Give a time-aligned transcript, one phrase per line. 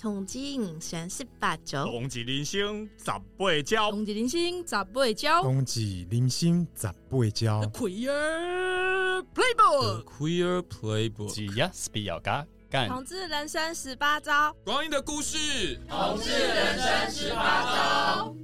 [0.00, 7.62] 同济人生十八招，同济人生十八招，同济人生十八招，同济人生十八招。
[7.72, 12.88] Queer Playbook，Queer Playbook，只要是比较嘎干。
[12.88, 18.36] 同志人生十八招，光阴的故事，同志人生十八招。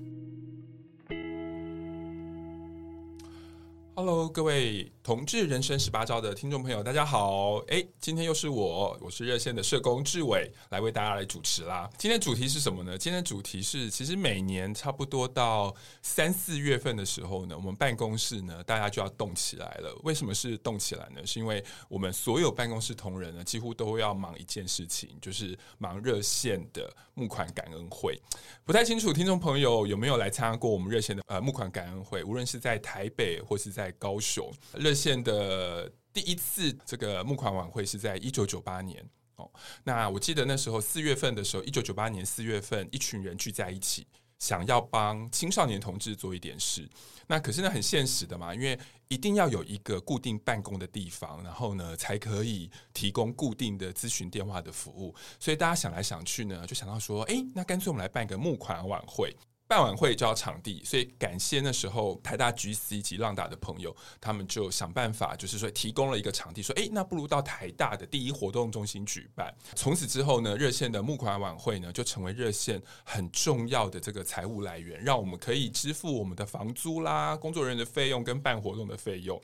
[3.95, 7.59] Hello，各位同志人生十八招的听众朋友，大家好！
[7.69, 11.91] 哎，今天又是我，我是热线的社工志伟，来为大家来主持啦。
[11.99, 12.97] 今天主题是什么呢？
[12.97, 19.95] 今天主题是，其实每年差不多到三四月份的时候呢，我们办公室呢，大家就要动起来了。
[20.05, 21.21] 为什么是动起来呢？
[21.27, 28.19] 是因为我们所有办公室同仁呢，几乎都要忙一件事情，就是忙热线的募款感恩会。
[28.65, 39.05] 不太清楚听众朋友有没有来参加过我们热线的呃募款感恩会，无论是在台北或是在在高雄热线的第一次这个募款晚会是在一九九八年
[39.37, 39.51] 哦。
[39.83, 44.07] 那我记得那时候四月份的时候，一九九八年四月份，一群人聚在一起，
[44.39, 46.89] 想要帮青少年同志做一点事。
[47.27, 48.79] 那可是呢，很现实的嘛，因为
[49.09, 55.15] 一定要有一个固定办公的地方，然后呢，才可以提供固定的咨询电话的服务。
[55.41, 59.35] 所以大家想来想去呢，就想到说，哎，那干脆我们来办个募款晚会。
[59.67, 69.55] 办晚会就要场地，所以感谢那时候台大 GC 及浪打的朋友，他们就想办法，就是说提供了一个场地，说，诶，那不如到台大的第一活动中心举办。
[69.75, 79.41] 从此之后呢，热线的募款晚会呢，就成为热线很重要的这个财务来源，让我们可以支付我们的房租啦、工作人员的费用跟办活动的费用。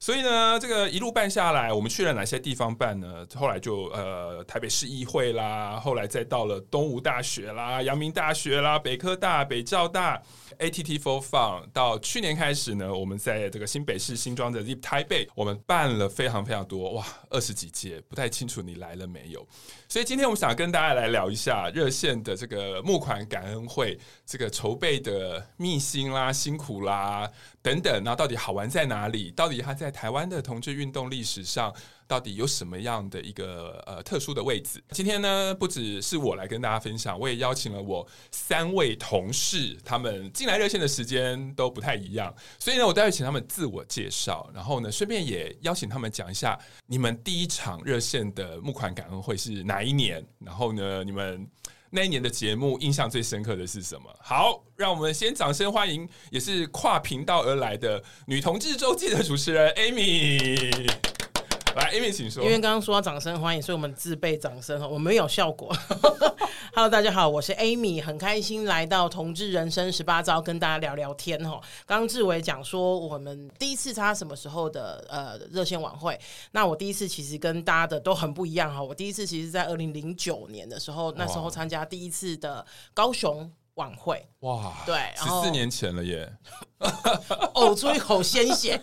[0.00, 3.26] 所以呢，这个一路办下来，我们去了哪些地方办呢？
[3.34, 10.22] 后来就呃台北市议会啦，后来再到了东吴大学啦、阳明大学啦、北科大、北教大、
[10.58, 11.64] ATT for Fun。
[11.72, 19.44] 到去年开始呢，我们在这个新北市新庄的 Zip 台北，我们办了非常非常多哇，二十几届，不太清楚你来了没有。
[19.88, 27.28] 所以今天我们想跟大家来聊一下热线的这个募款感恩会，这个筹备的秘辛啦、辛苦啦
[27.60, 29.32] 等等，那到底好玩在哪里？
[29.32, 31.74] 到底它在在台湾的同志运动历史上，
[32.06, 34.84] 到底有什么样的一个呃特殊的位置？
[34.90, 51.48] 今天呢，不只是我来跟大家分享，我也邀请了我三位同事，他们进来热线的时间都不太一样，所以呢，我待会请他们自我介绍，然后呢，顺便也邀请他们讲一下你们第一场热线的募款感恩会是哪一年，然后呢，你们。
[51.90, 54.14] 那一年的节目印象最深刻的是什么？
[54.20, 61.17] 好，让我们先掌声欢迎，也是跨频道而来的女同志周记的主持人 Amy。
[61.76, 62.42] 来，Amy，请说。
[62.42, 65.74] 因为刚刚说到掌声欢迎，所以我们自备掌声，我们没有效果。
[66.74, 71.60] Hello，大家好，我是 Amy，很开心来到同志人生十八招跟大家聊聊天哈。
[71.86, 76.18] 刚刚志伟讲说我们第一次参加什么时候的呃热线晚会，
[76.52, 78.82] 那我第一次其实跟大家的都很不一样哈。
[78.82, 82.64] 我第一次其实在二零零九年的时候，那时候参加第一次的
[82.94, 84.24] 高雄晚会。
[84.40, 86.32] 哇，对，十四年前了耶，
[87.54, 88.80] 呕出一口鲜血。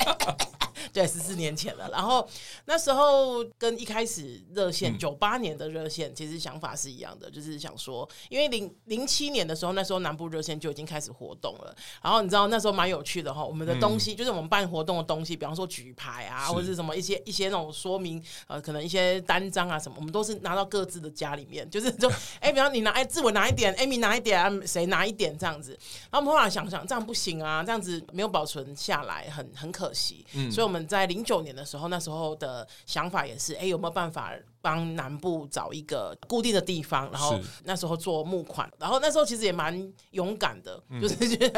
[0.93, 1.89] 对，十四年前了。
[1.91, 2.27] 然后
[2.65, 11.75] 那时候跟一开始热线九八年的热线，其实想法是一样的，就是想说，因为零零七年的时候，那时候南部热线就已经开始活动了。
[12.01, 22.09] 然后你知道那时候蛮有趣的哈，我们的东西、嗯、就是我们办活动的东西，比方说举牌啊，或者是什么一些一些那种说明，呃，可能一些单张啊什么，我们都是拿到各自的家里面，就是就
[22.39, 25.71] 哎，比方你拿哎，志伟拿一点，Amy 拿一点啊，谁拿一点这样子。
[26.11, 30.25] 然后我们后来想想，这样不行啊，这样子没有保存下来，很很可惜。
[30.33, 30.75] 嗯，所以我们。
[30.75, 37.09] 我们在零九年的时候，那时候的想法也是，哎，有没有办法帮南部找一个固定的地方？
[37.13, 41.15] 然后那时候做募款，然后那时候其实也蛮勇敢的，就是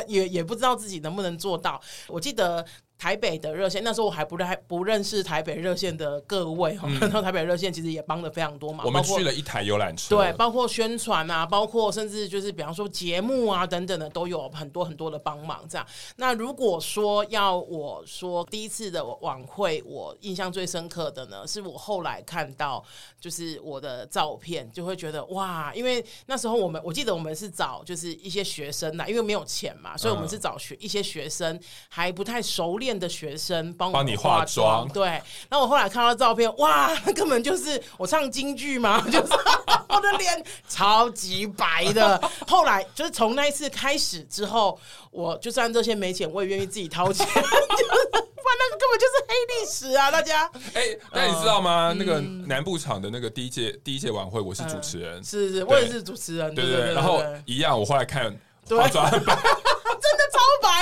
[0.07, 1.81] 也也不知道自己能不能做到。
[2.07, 2.63] 我记得。
[2.97, 8.83] 台北的热线，那时候我还不认不认识台北热线的各位哈，然后、嗯、台北热线其实也帮的非常多嘛。
[8.83, 15.63] 我们去了一台游览车，对，包括宣传啊，包括甚至就是比方说节目啊等等的，都有很多很多的帮忙。
[15.69, 15.85] 这样，
[16.15, 22.83] 那如果说要我说第一次的晚会，我印象最深刻的呢，是我后来看到
[23.19, 31.59] 就是我的照片，就会觉得哇，因为那时候我们我记得我们是找就是一些学生来，因为没有钱嘛，所以我们是找学一些学生
[31.89, 32.86] 还不太熟练。
[32.97, 35.05] 的学生帮我帮你化妆，对。
[35.49, 39.33] 然后我后来看到照片，哇，根本就是我唱京剧嘛， 就是
[39.89, 42.21] 我的脸超级白的。
[42.47, 44.77] 后来就是从那一次开始之后，
[45.11, 50.11] 我就算这些没钱，我也愿意自己掏钱， 就是不然那个根本就是黑历史啊！
[50.11, 51.91] 大家，哎、欸，那你知道吗？
[51.91, 56.93] 嗯、那个南部场的那个第一届第一届晚会，我是主持人，嗯、是是，我也是主持人，对对对。
[56.93, 58.31] 然后一样，我后来看
[58.69, 59.11] 化妆。
[59.11, 59.37] 真的超白，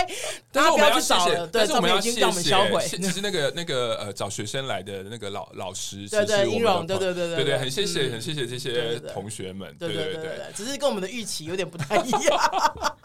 [0.52, 12.40] 但是我们要去找了谢，对但是我们要谢谢，其实那个那个呃找学生来的那个老老师，对对其实我英荣们对对对对对对，很谢谢嗯很谢谢这些同学们，对对对对对对，只是跟我们的预期有点不太一样。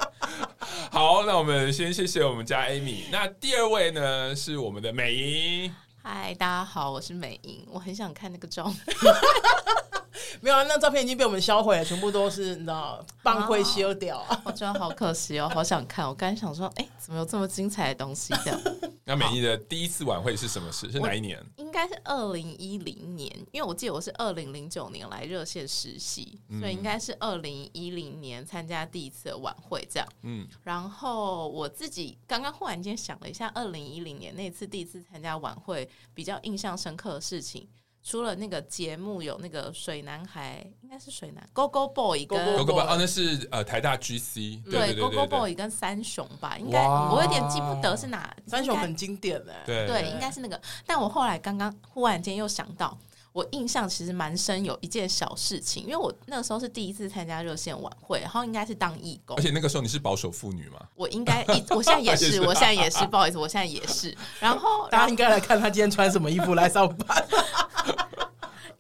[0.91, 3.05] 好，那我们先谢谢我们家 Amy。
[3.11, 5.75] 那第二位呢是我们的美英。
[6.03, 8.97] 嗨，大家好，我是美英，我很想看那个照片。
[10.41, 14.25] 没有啊，那照片已经被我们销毁了，全部都是你知道， 棒会修掉。
[14.45, 16.07] 我觉得好可惜哦， 好想看。
[16.09, 18.91] 我刚才想说，哎，怎么有这么精彩的东西的？
[19.05, 20.91] 那美丽的第一次晚会是什么事？
[20.91, 21.43] 是哪一年？
[21.57, 30.09] 应该是二零一零年，因为我记得我是二零零九年来热线实习，所以应该是二零一零年参加第一次的晚会这样。
[30.23, 37.67] 嗯，然后我自己刚刚忽然间想了一下，二零一零年那次第一次参加晚会，比较印象深刻的事情。
[38.03, 45.39] 除了那个节目有那个水男孩，应该是水男 Go Go Boy 跟 Go Go Boy 哦，那是呃台大 GC，对对对 Go 对 Go 对。
[45.39, 49.87] Boy 跟三雄吧，应该我有点记不得是哪三雄很经典的，对。
[49.87, 50.61] 对，应该是那个。
[50.87, 52.97] 但我后来刚刚忽然间又想到，
[53.33, 60.81] 我印象其实蛮深，有一件小事情，因为我那个时候是第一次参加热线晚会，然后应该是当义工而，且那个时候你是保守妇女嘛？
[60.97, 64.17] 我应该，我现在也也是是， 我现在也是，不好意思，我现在也是。
[64.41, 67.27] 然后，然后大家应该来看他今天穿什么衣服来上班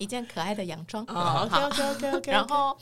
[0.00, 1.46] 一件可爱的洋装啊。
[1.48, 2.76] 好 OK OK OK OK，然后，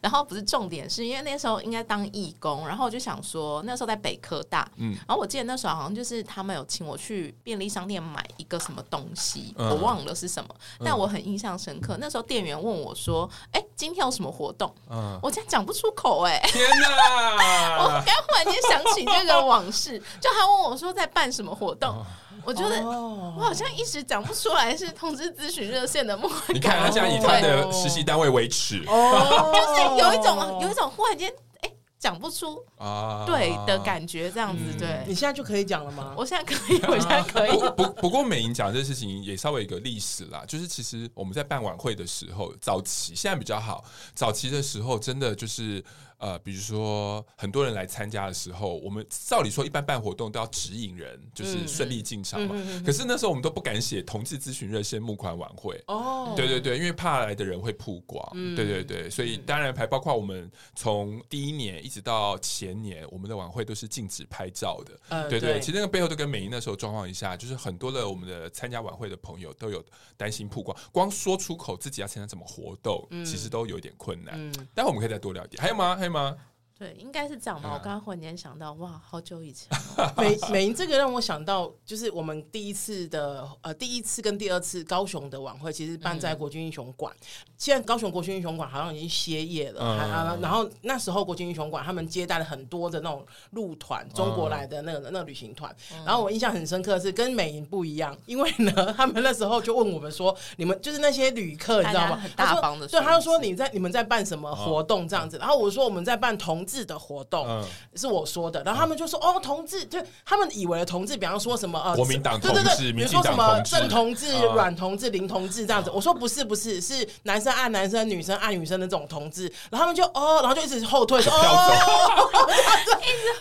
[0.00, 11.96] 然后不是重点，是因为那时候应该当义工，然后我就想说，那时候在北科大，嗯然后我记得那时候好像就是他们有请我去便利商店买一个什么东西，嗯我忘了是什么，但我很印象深刻。
[12.00, 16.40] 那时候店员问我说：“哎，今天有什么活动？”嗯，我竟然讲不出口、哎。
[16.44, 18.02] 天我哪！
[18.06, 22.04] 刚忽然间想起这个往事，就他问我说在办什么活动，
[22.44, 23.34] 我觉得哦。
[23.38, 26.30] 我好像一时讲不出来是通知咨询热线的梦。
[26.48, 28.82] 你看他现在以他的实习单位为耻。
[28.86, 31.32] 哦， 就是有一种有一种忽然间
[31.62, 35.14] 哎讲不出啊对的感觉，这样子嗯对你。
[35.14, 36.14] 现在就可以讲了吗？
[36.16, 37.50] 我现在可以，我 现在可以。
[37.50, 43.84] 不不不过美莹讲这事情也稍微有一个历史啦，就是其实我们在办晚会的时候，早期现在比较好，
[44.14, 45.84] 早期的时候真的就是。
[46.20, 52.54] 呃，比如说很多人来参加的时候，我们照理说一般办活动都要指引人，就是顺利进场嘛。
[52.84, 55.82] 可是那时候我们都不敢写同志咨询热线募款晚会。
[55.86, 58.22] 哦，对对对，因为怕来的人会曝光。
[58.34, 64.98] 嗯对对对，所以当然还包括我们从第一年一直到前年，我们的晚会都是禁止拍照的。
[65.08, 69.84] 呃对对，对其实那个背后都跟美英那时候状况一下，就是很多的我们的参加晚会的朋友都有
[70.16, 74.34] 担心曝光，光说出口自己要参加什么活动，其实都有一点困难。
[74.36, 75.96] 嗯，待会我们可以再多聊一点，还有吗？
[75.96, 76.36] 还有吗？
[76.80, 77.68] 对，应该是这样吧。
[77.68, 79.68] 嗯我刚刚忽然间想到，哇，好久以前
[79.98, 87.14] 哦，美美英这个让我想到，就是我们第一次的呃第一次跟第二次高雄的晚会，其实办在国军英雄馆。
[87.58, 95.74] 现在高雄国军英雄馆好像已经歇业了，嗯啊然后那时候国军英雄馆他们接待了很多的那种路团，中国来的那个那个旅行团。
[96.06, 102.16] 然后我印象很深刻的是跟美英不一样，因为呢，他们那时候就问我们说，你们就是那些旅客，你知道吗？
[102.34, 107.46] 大家很大方的对，他就说说你在你们在办什么活动这样子，然后我说我们在办同志的活动。
[107.48, 107.64] 嗯，
[107.96, 115.90] 是我说的，然后他们就说、哦，同志，就他们以为的同志，比方说什么呃，国民党对对对，比同志民如说什么正同志、嗯软同志、零同志这样子。
[115.90, 119.52] 我说不是不是，是男生爱男生，女生爱女生的这种同志。
[119.70, 121.38] 然后他们就哦，然后就一直后退， 说哦，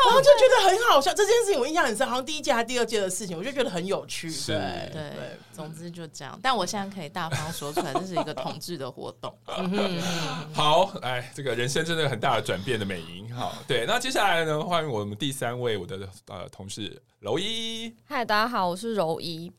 [0.05, 1.13] 然后就觉得很好笑。
[1.13, 4.29] 这件事情我印象很深，好像第一届还是第二届的事情，我就觉得很有趣。
[4.29, 6.39] 是对对，总之就这样。
[6.41, 9.33] 但我现在可以大方说出来，这是一个同志的活动。
[10.53, 13.33] 好，哎，这个人生真的很大的转变的美英。
[13.33, 17.93] 好，对，那接下来呢，欢迎我们第三位我的呃同事柔一。
[18.05, 19.51] 嗨，大家好，我是柔一。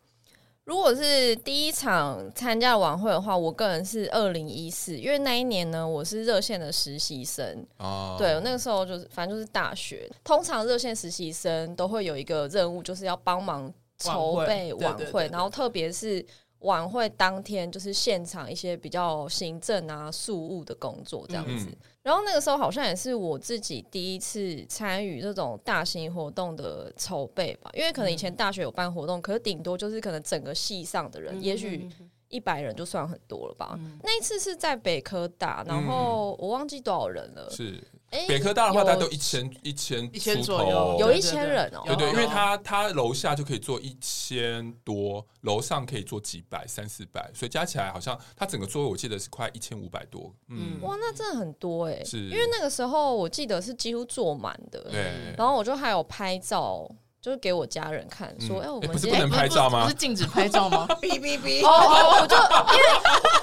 [0.64, 7.66] 如果是第一场参加晚会的话，我个人是二零一四，因为那一年呢，我是热线的实习生。
[7.78, 16.24] 哦，对，那个时候就是反正就是大学，通常热线实习生都会有一个任务，就是要帮忙筹备晚会，晚会对对对对然后特别是
[16.60, 21.66] 晚会当天，就是现场一些比较行政啊、事务的工作这样子。
[21.68, 31.86] 嗯然后那个时候好像也是我自己第一次参与这种大型活动的筹备吧，因为可能以前大学有办活动，可是顶多就是可能整个系上的人，也许
[32.28, 33.78] 一百人就算很多了吧。
[34.02, 37.50] 那一次是在北科大，然后我忘记多少人了。
[37.50, 37.78] 是
[38.10, 50.34] 诶北科大的话，大概都一千一千一千左右，有一千人哦、对对，因为他他楼下就可以坐一千多，楼上可以坐几百三四百，所以加起来好像他整个座位我记得是快一千五百多。
[50.48, 52.18] 嗯，哇，那真的很多哎、是。
[52.28, 56.90] 因为那个时候我记得是几乎坐满的，对，然后我就还有拍照
[57.22, 60.88] 就是给我家人看，说：“哎、嗯，我们不是不能拍照吗不是禁止拍照吗？
[61.02, 61.62] 哔哔哔！
[61.62, 62.34] 哦哦，我就
[62.74, 62.88] 因为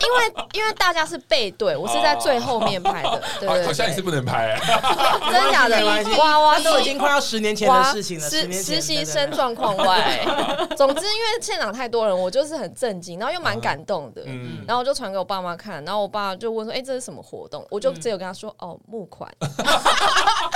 [0.02, 4.60] 因为因为大家是背对，我是在最后面拍的，对对好像也是，不能拍、欸，
[5.32, 6.18] 真的假的？
[6.18, 10.26] 哇哇，都已经快要十年前的事情了，实实习生状况外。
[10.76, 14.24] 总之，因为现场太多人，我就是很震惊，然后又蛮感动的。
[14.26, 19.32] 嗯，然后我就传给我爸妈看，然后我爸就问说：“哎、这是什么活动？”我就只有跟他说：“哦，募款。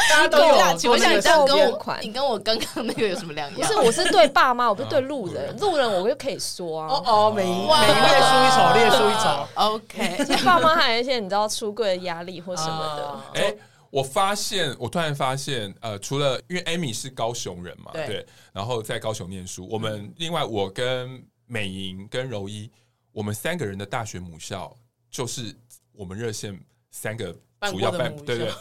[0.10, 3.60] 大家都有等一下，请问一下，你这样跟我募款你跟我刚刚那个有什么两”样？
[3.60, 5.56] 不是，我是对爸妈，我不是对路人。
[5.58, 6.88] 路人我就可以说啊。
[6.88, 9.48] 哦哦，每哇每列书一首，列书一首。
[9.56, 13.06] OK，其实爸妈还有一些你知道出柜的压力或什么的。
[13.08, 13.56] 啊哎、
[13.90, 22.72] 我发现，我突然发现，呃，除了因为 Amy 是高雄人嘛，对对，然后在高雄念书，我们另外我跟美莹跟柔一，
[23.12, 24.74] 我们三个人的大学母校
[25.10, 25.54] 就是
[25.92, 26.58] 我们热线
[26.92, 27.36] 三个
[27.70, 28.52] 主要办，办过的母校对对，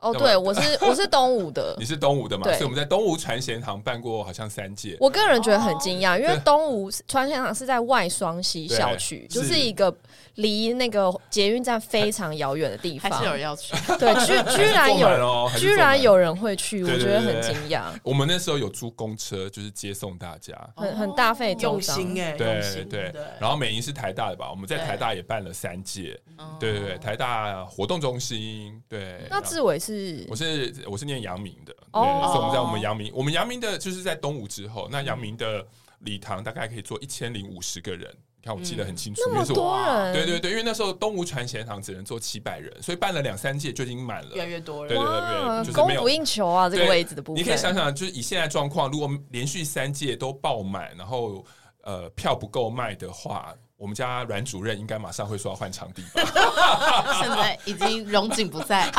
[0.00, 1.84] 哦，对，我是 我是东吴的你。
[1.84, 9.94] 是东吴的嘛，对所以我们在东吴传贤堂办过好像三届，我个人觉得很惊讶，因为东吴传贤堂是在外双溪校区，就是一个
[10.40, 13.10] 离那个捷运站非常遥远的地方。
[13.10, 13.74] 还是有人要去。
[13.98, 20.54] 对，居 居然有居然有人会去，我觉得很惊讶，我们那时候有租公车，就是接送大家。
[20.76, 21.96] 很很大费周用章。
[21.96, 24.50] 心哎，用对对对，然后美莹是台大的吧？
[24.50, 26.18] 我们在对台大也办了三届，
[26.58, 29.26] 对对对，台大活动中心，对。
[29.28, 35.66] 那志伟是我是我是念阳明的，哦以我们在我们阳明，我们阳明的就是在东吴之后，那阳明的
[36.00, 39.56] 礼堂大概可以坐一千零五十个人，你看我记得很清楚，那么因为是我。
[39.56, 44.30] 多人，对对对，因为那时候东吴传贤堂只能坐七百人，所以办了两三届就已经满了。
[44.34, 45.06] 越来越多对人。
[45.06, 47.42] 对对对，就是没有供不应求啊，这个位置的部分。
[47.42, 51.44] 你可以想想，就是以现在状况，如果连续三届都爆满，然后
[51.82, 56.20] 呃票不够卖的话，我们家阮主任应该马上会说要换场地吧？
[57.18, 58.84] 现在已经荣景不在。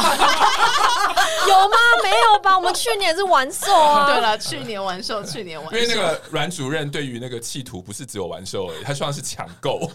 [1.47, 1.77] 有吗？
[2.01, 2.57] 没有吧？
[2.57, 4.07] 我们去年是完售啊。
[4.09, 5.77] 对了，去年完售，去年完售。
[5.77, 9.87] 因为那个阮主任对于那个企图不是只有完售而已，他希望是抢购。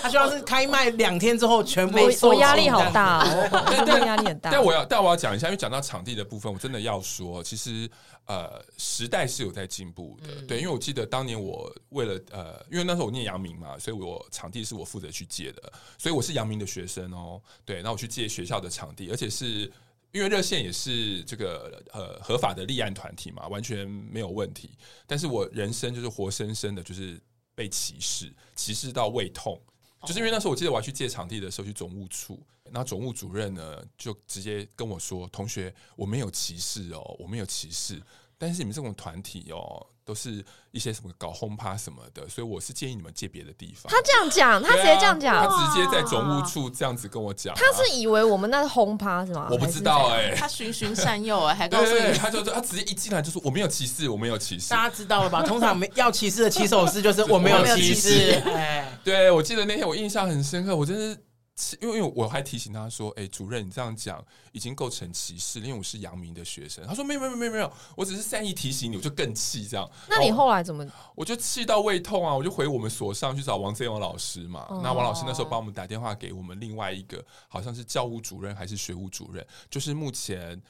[0.00, 4.50] 他希望是开卖两天之后全部我售罄我压力好大哦，我真的压力很大。
[4.52, 7.90] 但我要但我要讲一下，因为讲到场地的部分，我真的要说，其实
[8.28, 10.40] 呃时代是有在进步的。
[10.46, 17.42] 对，因为我记得当年我为了呃，因为那时候我念阳明嘛，所以我场地是我负责去借的，所以我是阳明的学生哦。
[17.64, 19.70] 对，那我去借学校的场地，而且是。
[20.10, 24.70] 因为热线也是这个呃合法的立案团体嘛，完全没有问题。
[25.06, 27.20] 但是我人生就是活生生的，就是
[27.54, 29.60] 被歧视，歧视到胃痛。
[30.06, 32.40] 就是因为那时候我记得我要去借场地的时候去总务处，
[32.70, 38.00] 那总务主任呢就直接跟我说：“同学，我没有歧视哦，我没有歧视。
[38.36, 49.48] 但是你们这种团体哦，都是一些什么搞轰趴什么的，所以我是建议你们借别的地方。”他这样讲，他直接这样讲，他直接在总务处这样子跟我讲啊、他是以为我们那是轰趴是吗？
[49.50, 54.70] 我不知道哎、他循循善诱啊，还告诉你他就他直接一进来就说我没有歧视，我没有歧视。
[54.70, 55.42] 大家知道了吧？
[55.42, 61.14] 通常没要歧视的起手式就是 我没有歧视，哎，对我记得那天我印象很深刻，我真是
[61.80, 69.88] 因为因为我还提醒他说：“哎、主任，你这样讲已经构成歧视，因为我是阳明的学生。”他说：“没有没有没有没有，我只是善意提醒你。”我就更气这样。
[70.08, 70.86] 那你然后后来怎么？
[71.14, 72.34] 我就气到胃痛啊！
[72.34, 74.66] 我就回我们所上去找王振勇老师嘛。
[74.68, 80.60] 哦那王老师那时候帮我们打电话给我们另外一个，好像是教务主任还是学务主任，就是目前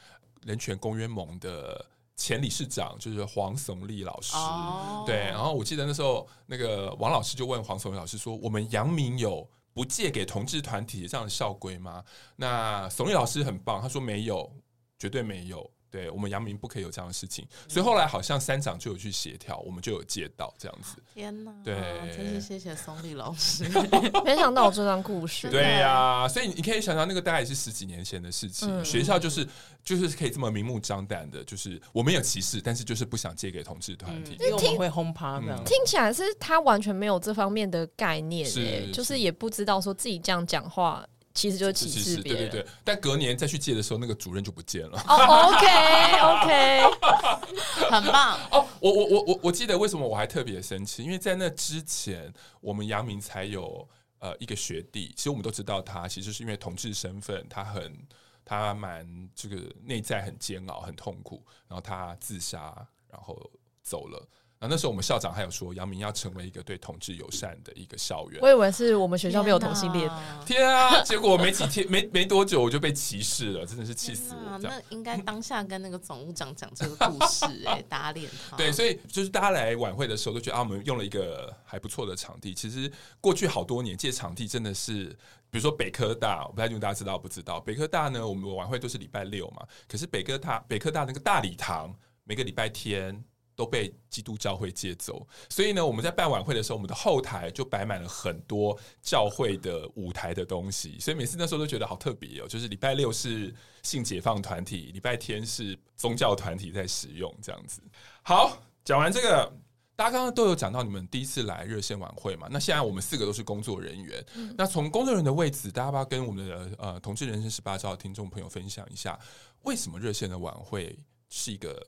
[0.42, 1.85] 人权公约盟的
[2.16, 4.35] 前理事长，就是黄耸立老师。
[4.35, 12.05] 哦对，然后我记得那时候那个王老师就问黄耸立老师说：“我们阳明有不借给同志团体这样的校规吗？”
[12.37, 14.53] 那怂立老师很棒，他说没有，
[14.99, 15.71] 绝对没有。
[15.90, 20.97] 对我们阳明不可以有这样的事情，所以后来好像三长就有去协调，我们就有借到这样子。
[21.14, 21.75] 天哪，对
[22.16, 23.64] 真是谢谢松立老师。
[24.25, 25.49] 没想到有这段故事。
[25.50, 28.68] 对呀、所以你可以想象，那个大概也是十几年前的事情。
[28.68, 29.47] 嗯学校就是
[29.83, 34.37] 就是可以这么明目张胆的，就是我们有歧视，但是就是不想借给同志团体。
[34.40, 35.62] 因为我们会轰趴这样。
[35.64, 41.04] 听起来是他完全没有这方面的概念、欸，是就是也不知道说自己这样讲话
[41.38, 42.50] 其实就是歧视别人。
[42.50, 44.99] 对对对，但隔年再去借的时候，那个主任就不见了。
[45.07, 48.37] 哦、OK OK， 很棒。
[48.50, 57.97] 哦，我我我我我记得为什么我还特别生气，因为在那之前，我们阳明才有呃一个学弟，其实我们都知道他其实是因为同志身份，他很
[58.45, 63.40] 他蛮这个内在很煎熬、很痛苦，然后他自杀，然后
[63.85, 64.28] 走了。
[64.61, 68.41] 然后那时候我们校长还有说，阳明要成为一个对同志友善的一个校园。
[68.43, 70.11] 我以为是我们学校没有同性恋。
[70.45, 71.00] 天啊！
[71.07, 74.59] 结果没几天，没没多久我就被歧视了，真的是气死了！
[74.61, 78.57] 那应该当下跟那个总务长讲这个故事、 欸，哎，打脸他。
[78.57, 82.53] 对，所以就是大家来晚会的时候都觉得啊，我们用了一个还不错的场地。
[82.53, 85.05] 其实过去好多年借场地真的是，
[85.50, 87.61] 比如说北科大，我不太清楚大家知道不知道？
[87.61, 93.25] 北科大呢，我们晚会都是礼拜六嘛，可是北科大北科大那个大礼堂每个礼拜天
[93.59, 102.47] 都被基督教会借走，所以呢，我们在办晚会的时候，我们的后台就摆满了很多教会的舞台的东西，所以每次那时候都觉得好特别哦。
[102.47, 107.83] 就是礼拜六是性解放团体，礼拜天是宗教团体在使用这样子。
[108.23, 109.53] 好，讲完这个。
[109.97, 112.47] 大家刚刚都有讲到你们第一次来热线晚会嘛？
[112.53, 119.19] 那现在我们四个都是工作人员，嗯、那从工作人员的位置，大家要不要跟我们的呃同志人生十八招的听众朋友分享一下，
[119.62, 120.97] 为什么热线的晚会
[121.29, 121.85] 是一个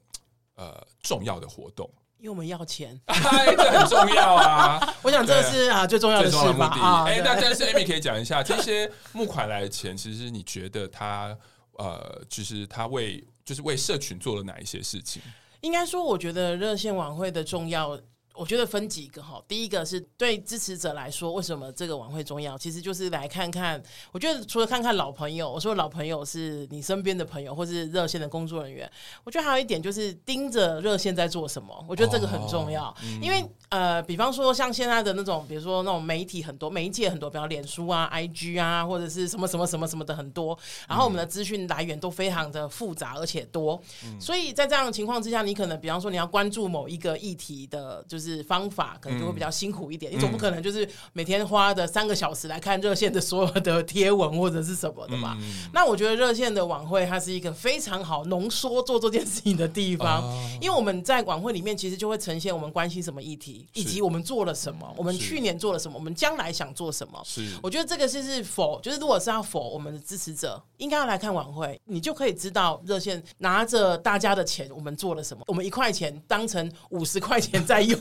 [0.60, 1.90] 呃重要的活动？
[2.18, 4.78] 因为我们要钱， 哎，这很重要啊！
[5.00, 6.66] 我想这是啊最重要的事吧？
[6.66, 11.34] 啊，哎，那但是 Amy 可以讲一下，这些募款来的钱，其实你觉得他
[11.78, 15.22] 呃，就是他为就是为社群做了哪一些事情？
[15.62, 17.98] 应该说，我觉得热线晚会的重要。
[18.32, 22.56] 我觉得分几个哈，第一个是对支持者来说，为什么这个晚会重要？
[22.56, 23.82] 其实就是来看看。
[24.12, 28.90] 我觉得除了看看老朋友，我说老朋友是你身边的朋友，或是热线的工作人员。
[29.24, 31.84] 我觉得还有一点就是盯着热线在做什么。
[31.86, 40.58] 我觉得这个很重要，哦嗯、因为呃，比方说像现在的那种，比如说那种媒体很多，媒介很多，比方脸书啊、IG 啊，或者是什么什么什么什么的很多。
[40.88, 48.19] 然后我们的资讯来源都非常的复杂而且多，嗯、所以在这样的情况之下，你可能比方说你要关注某一个议题的，就是。
[48.20, 55.36] 是方法可能就会比较辛苦一点，嗯、你总不可能就是每天花的三个小时来看热线的所有的贴文或者是什么的嘛。
[55.40, 67.20] 嗯、那我觉得热线的晚会它是一个非常好浓缩做这件事情的地方，哦、因为我们在晚会里面其实就会呈现我们关心什么议题，以及我们做了什么，我们去年做了什么，我们将来想做什么。
[67.24, 78.00] 是，我觉得这个是是否就是如果是要否我们的支持者应该要来看晚会，你就可以知道热线拿着大家的钱，我们做了什么，我们一块钱当成五十块钱在用。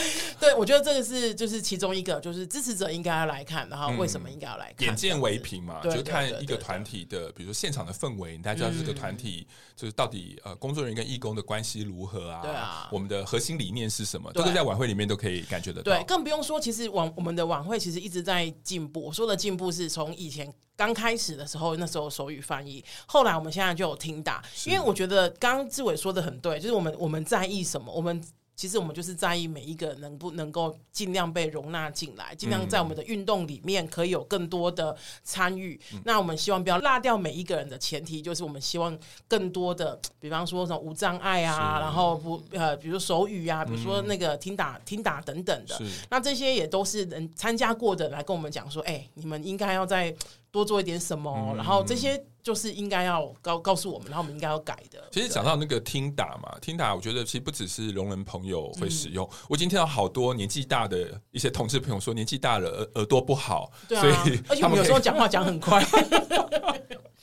[0.40, 4.86] 对，我觉得这个是就是其中一个，就是支持者应该要来看，然后为什么应该要来看？
[4.88, 12.40] 眼见为凭嘛，就看一个团体的，比如说现场的氛围，大家知道这个团体就是到底呃工作人员跟义工的关系如何啊？
[12.42, 14.32] 对啊，我们的核心理念是什么？
[14.32, 15.92] 都是在晚会里面都可以感觉得到。
[15.92, 19.02] 对，更不用说，其实晚我们的晚会其实一直在进步。
[19.02, 28.22] 我说的进步是从以前刚开始的时候，那时候手语翻译，后来我们现在就有听打，因为我觉得刚刚志伟说的很对，就是我们我们在意什么，我们。
[28.60, 35.80] 其实我们就是在意每一个能不能够尽量被容纳进来，尽量在我们的运动里面可以有更多的参与。
[35.94, 38.94] 嗯、那我们希望不要落掉每一个人的前提，就是我们希望
[39.26, 45.80] 更多的，比方说什么无障碍啊，然后不呃，比如手语啊，比如说那个听打、嗯、听打等等的。
[46.10, 50.14] 那这些也都是能参加过的来跟我们讲说，哎，你们应该要再
[50.50, 52.22] 多做一点什么，嗯、然后这些。
[52.42, 54.98] 就是应该要告告诉我们，然后我们应该要改的。
[55.12, 59.28] 其实讲到那个听打嘛，听打，我觉得其实不只是聋人朋友会使用。
[59.30, 65.84] 嗯、我已经听到好多年纪大的一些同志朋友说，年纪大了耳耳朵不好，对啊、所以而且我们有时候讲话讲很快。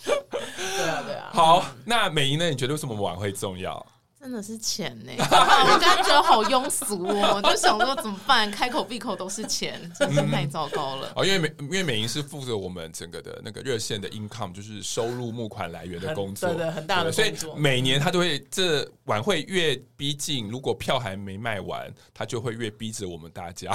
[0.06, 1.32] 对啊，对啊。
[1.34, 2.48] 好，那美吟呢？
[2.52, 3.84] 你觉得为什么晚会重要？
[4.20, 8.50] 真的是钱呢、欸， 我刚刚觉得好庸俗哦，我就想说怎么办？
[8.50, 11.08] 开口闭口都是钱，真是太糟糕了。
[11.16, 17.24] 哦、嗯，因为美因为美银是负责我们整个的那个热线的 income，就是收入募款来源的工作，对，对对，很大的工作。
[17.24, 23.72] 所以每年他都会，这晚会越逼近，如果票还没卖完，他就会越逼着我们大家。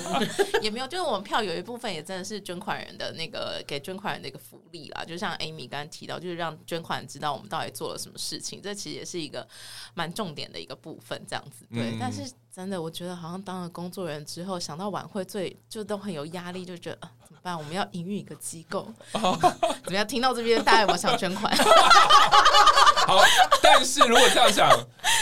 [0.62, 5.04] 也没有，就是我们票有一部分也真的是捐款人的那个给捐款人的一个福利啦。
[5.04, 9.46] 就像 Amy 刚刚提到，就是让捐款人知道我们到底做了什么事情，这其实也是一个。
[9.94, 11.66] 蛮重点的一个部分，这样子。
[11.72, 17.10] 对，嗯、但是真的，我觉得好像当了工作人员之后，想到晚会最就都很有压力，就觉得、
[17.44, 17.56] 办？
[17.56, 19.38] 我们要营运一个机构，哦、
[19.84, 20.06] 怎么样？
[20.06, 21.54] 听到这边，大家有没有想捐款？
[23.06, 23.20] 好，
[23.62, 24.70] 但是如果这样想，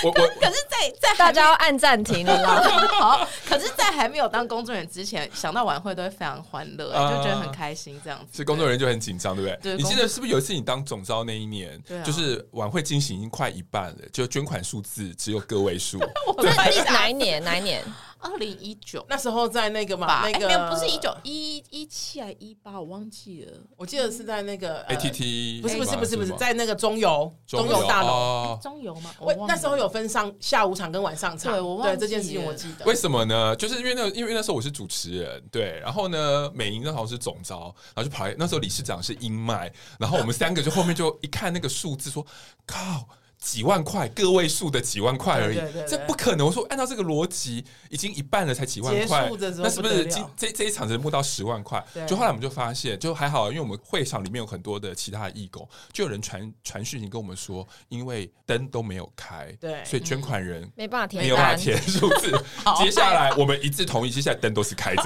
[0.05, 2.63] 我我可是在，在在大家要按暂停了啦。
[3.01, 8.37] 好，可是，在还没有当工作人员之前，想到晚会都会非常欢乐，啊、就觉得很开心，这样子。
[8.37, 9.75] 是工作人员就很紧张，对不对？
[9.75, 15.99] 对你记得是不是有一次你当总招那一年，啊、就是晚会进行已经快一半了，就捐款数字只有个位数。
[16.39, 17.43] 对哪一年？
[17.43, 17.83] 哪一年？
[18.23, 23.53] 二零一九那时候在那个嘛，那个不是一九一一七还一八，我忘记了。
[23.77, 29.13] 我记得是在那个 ATT，不是不是不是不是在那个中游中游大楼中游嘛？
[29.19, 32.85] 我那时候有分上下午场跟晚上场，对，我忘记这件事情我记得。
[32.85, 33.55] 为什么呢？
[33.57, 42.25] 就是因为那因为那时候我是主持人，对，然后呢，美吟那好像是总招，然后就跑来，那时候理事长是英麦，然后我们三个就后面就一看那个数字，说
[42.65, 43.09] 靠。
[43.43, 46.47] 几万块，个位数的几万块而已，对对对对，这不可能。
[46.47, 49.29] 我说按照这个逻辑，已经一半了，才几万块，
[49.59, 51.85] 那是不是这这这一场只能募到十万块？
[52.07, 62.31] 就后来我们就发现，就还好，因为我们会场里面有很多的其他的义工，就有人传传讯息跟我们说，因为灯都没有开，对，所以捐款人没办法填，没有办法填数字。
[62.79, 65.03] 接下来我们一致同意，接下来灯都是开着。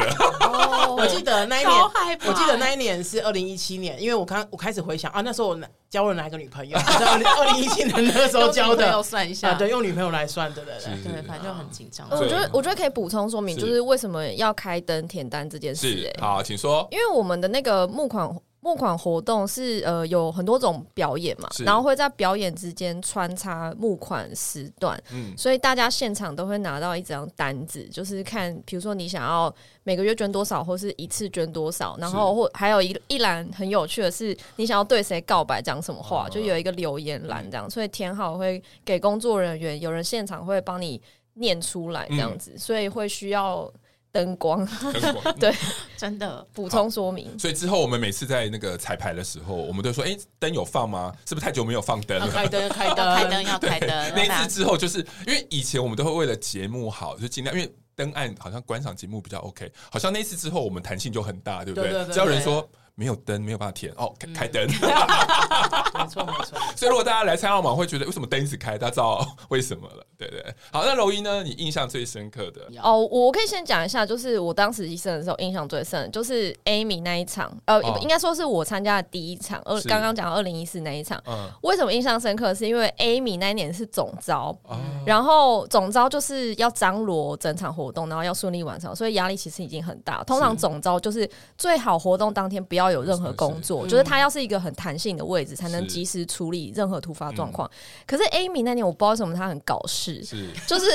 [0.94, 1.80] 我记得那一年，
[2.26, 5.58] 我记得那一年是二零一七年，因为我刚我开始回想啊，那时候我。
[5.88, 6.76] 交了哪个女朋友？
[6.98, 12.06] 在二零二零一七年那时候交的，要算一下，对，用女朋友来算，对对对，对，反正就很紧张。
[12.10, 16.10] 我觉得，我觉得可以补充说明，就是为什么要开灯填单这件事。
[16.16, 16.86] 哎，好，请说。
[16.90, 18.28] 因为我们的那个募款。
[18.66, 41.00] 募款活动是呃有很多种表演嘛，然后会在表演之间穿插募款时段，嗯，所以大家现场都会拿到一张单子，就是看，比如说你想要每个月捐多少，或是一次捐多少，然后或还有一一栏很有趣的是，你想要对谁告白，讲什么话，就有一个留言栏这样，所以填好会给工作人员，有人现场会帮你
[41.34, 43.72] 念出来这样子，所以会需要。
[44.16, 45.54] 灯光，灯光， 对，
[45.96, 47.38] 真的补充说明。
[47.38, 51.12] 所以之后我们每次在那个彩排的时候，我们都说：“哎，灯有放吗？
[51.26, 53.90] 是不是太久没有放灯了？” 开灯，开灯，开灯，要开灯。
[54.14, 59.70] 那一次之后，就是因为以前我们都会为了节目好，就尽量因为灯暗，好像观赏节目比较 OK。
[59.90, 62.04] 好像那一次之后，我们弹性就很大，对不对？
[62.06, 62.66] 只要人说。
[62.98, 64.10] 没有灯，没有办法填哦。
[64.34, 64.72] 开灯，没
[66.08, 66.58] 错没错。
[66.74, 68.78] 所以如果大家来参加晚会，会觉得为什么灯一直开？
[68.78, 70.42] 大家知道为什么了，对对。
[70.72, 71.42] 好，那柔一呢？
[71.42, 79.60] 你印象最深刻的哦，我可以先讲一下，就是我当时实习生的时候，印象最深就是 Amy 那一场，呃，哦、应该说是我参加的第一场。
[79.66, 82.54] 二刚刚讲二零一四那一场，嗯，为什么印象深刻？
[82.54, 90.24] 是因为 Amy 那一年是总召，嗯、然后总招就是要张罗整场活动，然后要顺利完成，所以压力其实已经很大。
[90.24, 91.28] 通常总招就是
[91.58, 92.85] 最好活动当天不要。
[92.86, 97.68] 要有任何工作，是是就是他要是一个很弹性的位置，才能及时处理任何突发状况。
[97.68, 97.74] 嗯、
[98.06, 100.48] 可是 Amy 那年我不知道为什么他很搞事， 是。
[100.66, 100.86] 就是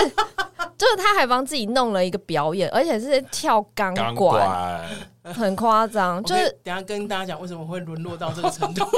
[0.78, 4.88] 就是他还帮自己弄了一个表演，而且是跳钢管，
[5.34, 6.24] 很夸张。
[6.24, 8.86] 就是等下跟大家讲为什么会沦落到这个程度。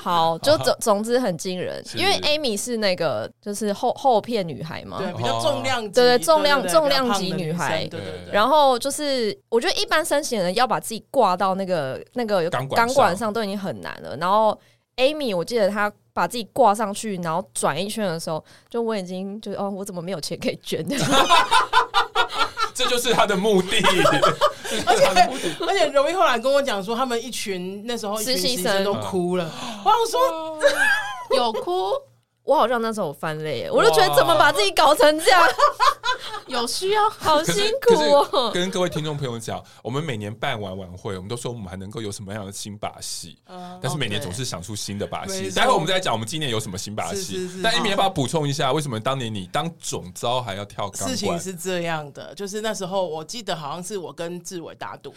[0.00, 8.32] 好，就总总之很惊人，因为 Amy 是那个就是后后片女孩嘛，对，比较重量级，对对，重量重量级女孩，对对对。
[8.32, 14.16] 然后就是我觉得一般身形的人要把自己挂到那个那个钢管上都已经很难了。
[14.16, 14.58] 然后
[14.96, 20.82] Amy，我记得她把自己挂上去，然后转一圈的时候，就我已经就哦，我怎么没有钱可以捐？
[22.82, 23.76] 这就是他的目的，
[24.86, 25.04] 而且
[25.66, 28.82] 而且容易后来跟我讲说，他们一群那时候实习生。
[28.82, 29.50] 都哭了。
[29.84, 31.90] 我想说有哭，
[32.50, 35.40] 我好像那时候翻泪，我就觉得怎么把自己搞成这样。
[36.48, 38.50] 有需要，好辛苦哦。
[38.52, 43.38] 跟各位听众朋友讲，我们每年办完晚会，我们都说我们还能够有什么样的新把戏，
[43.80, 45.48] 但是每年总是想出新的把戏。
[45.52, 47.48] 待会我们再讲，我们今年有什么新把戏。
[47.62, 51.08] 但 Amy 要不要补充一下，为什么当年你当总招还要跳钢管？
[51.08, 55.14] 事情是这样的，就是那时候我记得好像是我跟志伟打赌，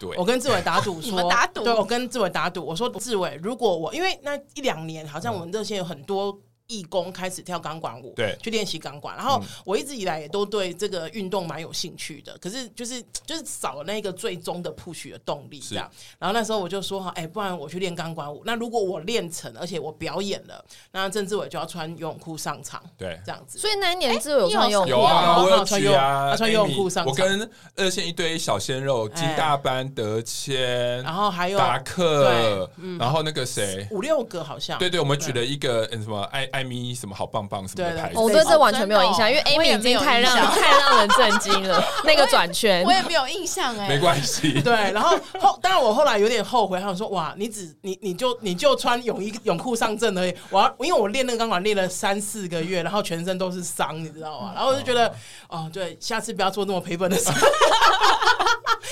[0.00, 6.36] 对，我跟志伟打赌 说打赌，对我跟志伟打赌，我说志伟，如果我因为那一两年好像我们热线有很多。
[6.72, 9.16] 义工开始跳钢管舞，对，去练习钢管。
[9.16, 15.90] 然后我一直以来也都对这个运动蛮有兴趣的，可是就是就是少了那个最终的 push 的动力，这样。
[16.18, 18.42] 然后那时候我就说哈，哎，不然我去练钢管舞。
[18.44, 23.58] 那如果我练成，而且我表演了，那郑志伟就要穿游泳裤上场，对，这样子。
[23.58, 27.12] 所以那一年志伟有穿游泳裤，有啊，我有穿游啊，他穿游泳裤上场。
[27.12, 34.78] 我跟二线一堆小鲜肉，金大班、德谦，然后还有达克，然后那个谁，五六个好像。
[34.78, 37.42] 对对，我们举了一个嗯什么艾艾米什么好棒。
[37.52, 38.18] 棒什么的牌子？
[38.18, 41.84] 我对这完全没有印象，因为 Amy 已经太让 太让人震惊了。
[42.04, 43.88] 那个转圈，我也没有印象哎。
[43.88, 44.72] 没关系， 对。
[44.92, 54.52] 然后后，当然我后来有点后悔，他说：“哇，你只你你就你就穿泳衣泳裤上阵而已。”我要因为我练那个钢管练了三四个月，然后全身都是伤，你知道吗？
[54.54, 55.12] 然后我就觉得，
[55.48, 57.30] 哦，对，下次不要做那么赔本的事。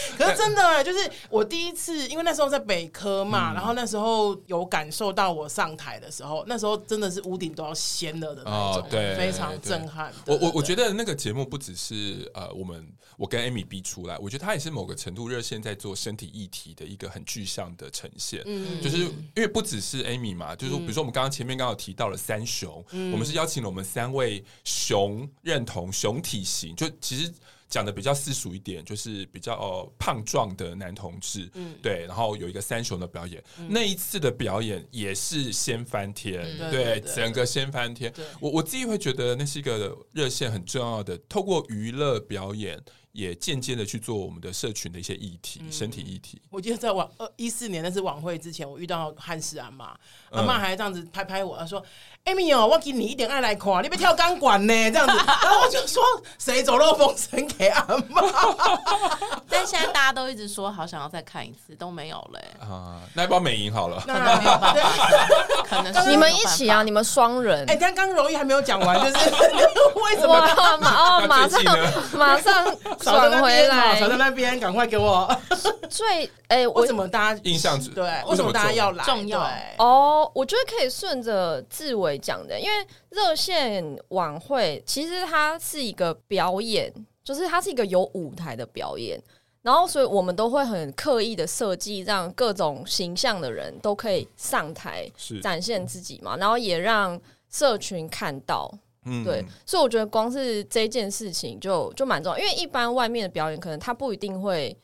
[0.18, 8.42] 可是真的，就是我第一次，因为那时候在北科嘛，然后那时候有感受到我上台的时候，那时候真的是屋顶都要掀了的。
[8.44, 10.12] 哦，对，非常震撼。
[10.26, 12.86] 我我我觉得那个节目不只是呃，我们
[13.16, 18.42] 我跟 Amy 逼出来，我觉得它也是某个程度热线在做身体议题的一个很具象的呈现。
[18.46, 27.32] 嗯，就是因为不只是 Amy 嘛，就是比如说我们刚刚前面刚好提到了三雄，我们是邀请了我们三位熊认同熊体型，就其实。
[27.70, 38.12] 讲的比较私塾一点，就是比较、呃、胖壮的男同志，嗯，对，然后有一个三雄的表演，嗯、那一次的表演也是掀翻天，嗯、对，对，对，整个掀翻天。
[38.40, 42.78] 我我自己会觉得那是一个热线很重要的，透过娱乐表演。
[43.12, 46.40] 也间接的去做我们的社群的一些议题、嗯、身体议题。
[46.48, 49.92] 我记得在晚二一四年那次晚会之前，我遇到汉斯阿妈，
[50.30, 51.82] 阿妈还这样子拍拍我，她说
[52.24, 56.02] 艾米哦，我给你一点爱来看，你别跳钢管呢。”这样子，然后我就说
[56.38, 58.22] ：“谁走漏风声给阿妈？”
[59.48, 62.40] 但现在大家都一直说好想要再看一次，都没有了。
[62.64, 64.02] 啊，那包美银好了？
[64.06, 64.76] 那没有办法，
[65.68, 67.68] 可能是你们一起啊，你们双人。
[67.68, 69.30] 哎，刚刚柔一还没有讲完，就是
[69.98, 70.78] 为什么？
[70.80, 71.60] 马哦， 马上
[72.16, 72.76] 马上。
[73.02, 75.28] 少在那边，转回来少在那边，赶快给我。
[75.88, 78.04] 最哎、 我为什么大家印象只对？
[78.04, 79.04] 为为什么大家要来？
[79.04, 86.92] 重要对哦，我觉得可以顺着志伟讲的，因为热线晚会其实它是一个表演，
[87.24, 89.20] 就是它是一个有舞台的表演，
[89.62, 98.72] 然后所以我们都会很刻意的设计，让各种形象的人都可以上台是展现自己嘛，然后也让社群看到。
[99.06, 104.76] 嗯对，所以我觉得光是这件事情就就蛮重要，因为一般外面的表演可能他不一定会，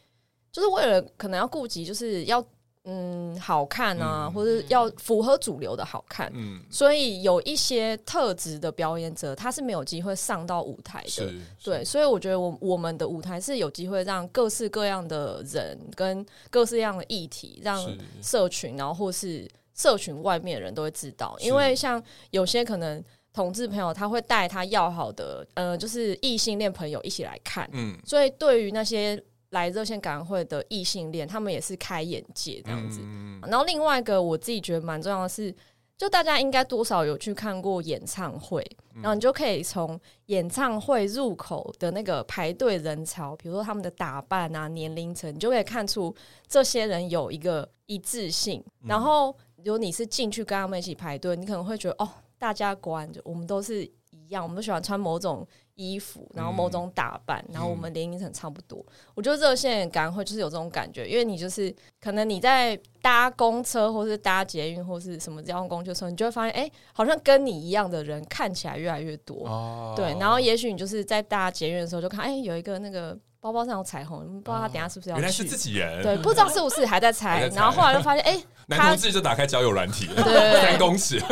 [0.51, 2.43] 就是为了可能要顾及就是要
[2.85, 11.11] 嗯好看啊，嗯或者要符合主流的好看，嗯，所以有一些特质的表演者他是没有机会上到舞台的。
[11.11, 17.79] 是，对，所以我觉得我我们的舞台是有机会让各式各样的人跟各式各样的议题，让
[18.23, 23.05] 社群，然后或是社群外面的人都会知道，因为像有些可能。
[23.37, 33.01] 同志朋友他会带他要好的呃，就是异性恋朋友一起来看，嗯，所以对于那些来热线感恩会的异性恋，他们也是开眼界这样子。
[33.03, 35.55] 嗯然后另外一个我自己觉得蛮重要的是，
[35.99, 46.15] 就大家应该多少有去看过演唱会，然后你就可以从演唱会入口的那个排队人潮，比如说他们的打扮啊、年龄层，你就可以看出
[46.49, 48.65] 这些人有一个一致性。
[48.87, 52.09] 然后如果你是进去跟他们一起排队，你可能会觉得哦。
[52.39, 58.79] 大家观就我们都是一样，我们都喜欢穿某种衣服，然后某种打扮，嗯、然后我们年龄层差不多。
[58.89, 69.47] 嗯、我觉得热线感恩会就是有这种感觉，因为你就是可能你在搭公车或是搭捷运或是什么交通工具的时候，你就会发现，哎、欸，好像跟你一样的人看起来越来越多。
[69.47, 75.21] 哦、对，然后也许你就是在搭捷运的时候就看，哎、欸，有一个那个包包上有彩虹，不知道他等下是不是要去？
[75.21, 77.49] 原来是自己人，对，不知道是不是还在猜。
[77.55, 81.23] 然后后来就发现，哎、欸，男同志就打开交友软体，对，对，对，三公尺。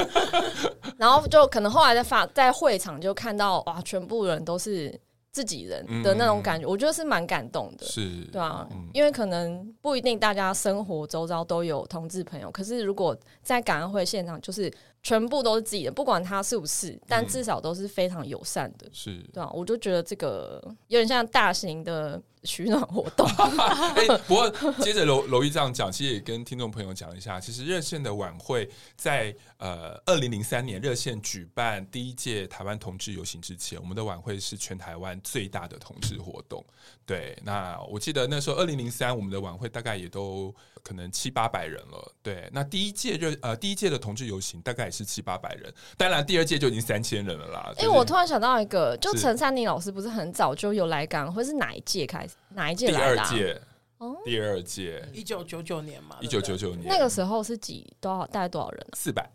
[0.97, 4.97] 然后就可能后来在发在会场就看到哇，全部人都是
[5.33, 14.73] 自己人的那种感觉，嗯、我觉得是蛮感动的，是，对啊，嗯、因为可能不一定大家生活周遭都有同志朋友，可是如果在感恩会现场，就是
[15.05, 22.21] 全部都是自己的，不管他是不是，但至少都是非常友善的，是、嗯，对啊，我就觉得这个有点像大型的。
[22.45, 36.65] 取暖活动欸， 不过接着楼楼一这样讲，其实也跟听众朋友讲一下，其实热线的晚会在呃二零零三年热线举办第一届台湾同志游行之前，我们的晚会是全台湾最大的同志活动。
[37.07, 42.13] 对，那我记得那时候二零零三我们的晚会大概也都可能七八百人了。
[42.23, 47.73] 对，那第一届热呃第一届的同志游行大概也是七八百人，当然第二届就已经三千人了啦。
[47.77, 52.34] 哎、欸，我突然想到一个，就陈珊妮老师不是很早就有来港，或是哪一届开始？
[52.51, 53.17] 哪一届来的？
[53.17, 53.63] 第二届，
[53.99, 58.27] 哦，第二届，一九九九年嘛，一九九九年，那个时候是几多少？
[58.27, 58.95] 大概多少人啊？
[58.95, 59.31] 四百。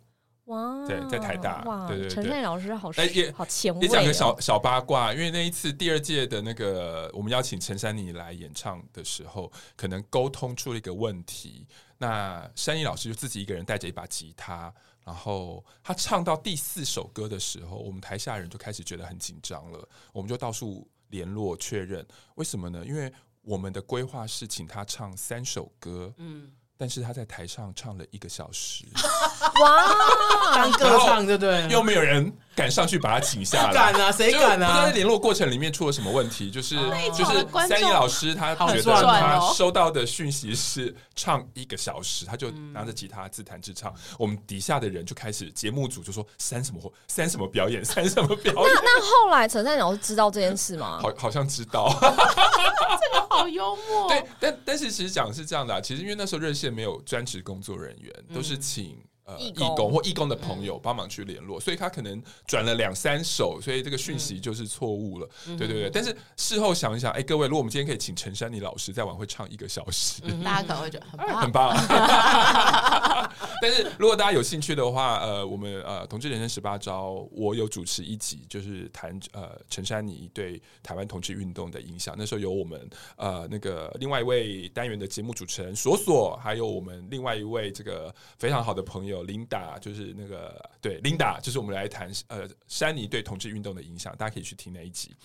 [0.45, 3.83] 哇，对，在台大，哇，对对对，陈珊妮老师好，也好前卫哦。
[3.83, 11.67] 也讲个小小八卦，因为那一次第二届的那个我们邀请陈珊妮来演唱的时候，可能沟通出了一个问题。
[11.99, 14.73] 那珊妮老师就自己一个人带着一把吉他，
[15.05, 22.03] 然后他唱到第四首歌的时候，我们台下人就开始觉得很紧张了，我们就到处联络确认，
[22.35, 22.83] 为什么呢？
[22.85, 26.51] 因为我们的规划是请他唱三首歌，嗯。
[26.81, 28.85] 但是他在台上唱了一个小时，
[29.61, 31.67] 哇，当歌唱对不对？
[31.69, 34.11] 又没有人敢上去把他请下来，敢啊？
[34.11, 34.67] 谁敢啊？
[34.67, 36.75] 不知道在联络过程里面出了什么问题，就是
[37.13, 43.93] 就是三一老师他觉得他收到的讯息是唱一个小时，他就拿着吉他自弹自唱。
[44.17, 48.63] 我们底下的人就开始节目组就说三什么三什么表演，三什么表演。
[48.75, 50.99] 那那后来陈珊妮老师知道这件事吗？
[51.01, 51.93] 好，好像知道。
[51.99, 54.07] 这个好幽默。
[54.09, 56.69] 对，但但是其实讲是这样的啊，其实因为那时候热线。
[56.69, 58.95] 没有专职工作人员，都是请
[59.29, 65.29] 呃义工或义工的朋友帮忙去联络，所以他可能转了两三首，所以这个讯息就是错误了。
[65.45, 73.29] 对对对，但是事后想一想，哎，各位，如果我们今天可以请陈珊妮老师在晚会唱一个小时，大家可能会觉得很棒， 很棒。
[73.61, 82.15] 但是如果大家有兴趣的话，呃，我们呃同志人生十八招，我有主持一集，就是谈呃陈珊妮对台湾同志运动的影响。
[82.17, 94.15] 那时候有我们呃那个另外一位单元的节目主持人索索，还有我们另外一位这个非常好的朋友琳达，就是那个对琳达，就是我们来谈呃珊妮对同志运动的影响。
[94.17, 95.15] 大家可以去听那一集。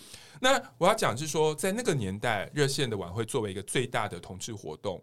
[0.40, 5.02] 那我要讲是说，在那个年代，热线的晚会作为一个最大的同志活动。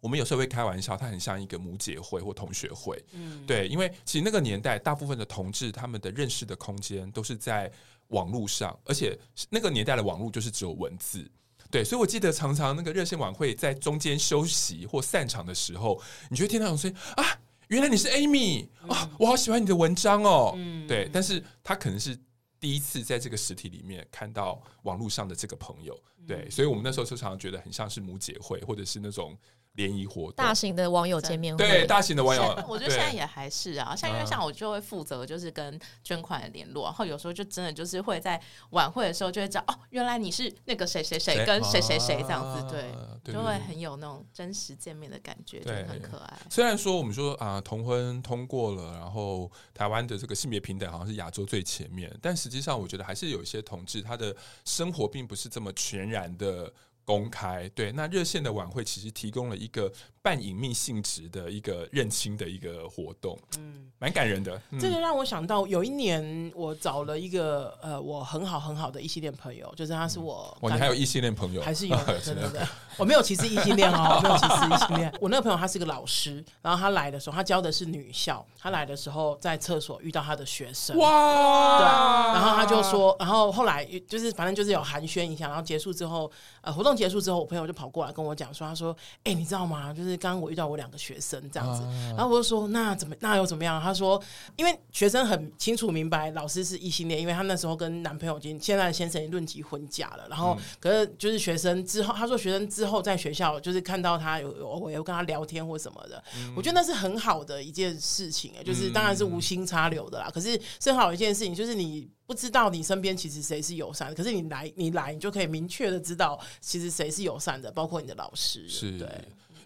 [0.00, 7.68] 我们有时候会开玩笑，它很像一个母姐会或同学会，嗯，对，因为其实那个年代，大部分的同志他们的认识的空间都是在
[8.08, 9.18] 网络上，而且
[9.50, 11.28] 那个年代的网络就是只有文字，
[11.68, 17.24] 对，所以我记得常常那个热线晚会在中间休息或散场的时候，你就会听到有声音啊，
[17.68, 22.18] 原来你是 Amy 啊，我好喜欢你的文章哦，嗯，对，但是他可能是
[22.58, 29.36] 第一次在这个实体里面看到网络上的这个朋友，对，嗯、所以我们那时候就常常觉得很像是母姐会，或者是那种。
[29.74, 46.38] 联谊活动，大型的网友见面会，对，大型的网友，我觉得现在也还是啊，像因为像我就会负责就是跟捐款的联络，然后有时候就真的就是会在晚会的时候就会知道哦，原来你是那个谁谁谁跟谁谁谁这样子，对，就会很有那种真实见面的感觉，就很可爱。
[46.50, 56.72] 虽然说我们说啊，同婚通过了，然后台湾的这个性别平等好像是亚洲最前面，但实际上我觉得还是有一些同志他的生活并不是这么全然的。
[57.08, 59.90] 公开对，那热线的晚会其实提供了一个
[60.28, 64.60] 半隐秘性质的一个认亲的一个活动，嗯，蛮感人的。
[64.68, 71.62] 嗯、这个让我想到有一年我找了一个呃，我很好很好的异性恋朋友，就是他是我，哇，你还有异性恋朋友？
[71.62, 75.10] 还是有的， 真的，我没有歧视异性恋哦， 没有歧视异性恋。
[75.18, 81.86] 我那个朋友他是个老师，然后他来的时候，他教的是女校，他来的时候在厕所遇到他的学生，哇，对，
[82.34, 86.98] 然后他就说，然后后来就是反正就是有寒暄一下，然后结束之后，呃，活动。
[86.98, 89.94] 结束之后，我朋友就跑过来跟我讲说：“他说，哎、欸，你知道吗？
[89.94, 93.80] 就是刚刚我遇到我两个学生这样子，啊、然后我就说，那怎么，那又怎么样？
[93.80, 94.22] 他说，
[94.56, 100.26] 因为学生很清楚明白老师是异性恋，因为他那时候跟男朋友已经现在的先生已经论及婚嫁了。
[100.28, 110.30] 然后，可是就是学生之后，他说学生之后在学校就是看到他有我有跟他聊天或什么的，嗯、我觉得那是很好的一件事情，就是当然是无心插柳的啦。
[110.32, 118.68] 可是正好的一件事情，就是你。”不知道你身边其实谁是友善的，可是你来，你来，你就可以明确的知道，其实谁是友善的，包括你的老师。
[118.68, 119.08] 是，对，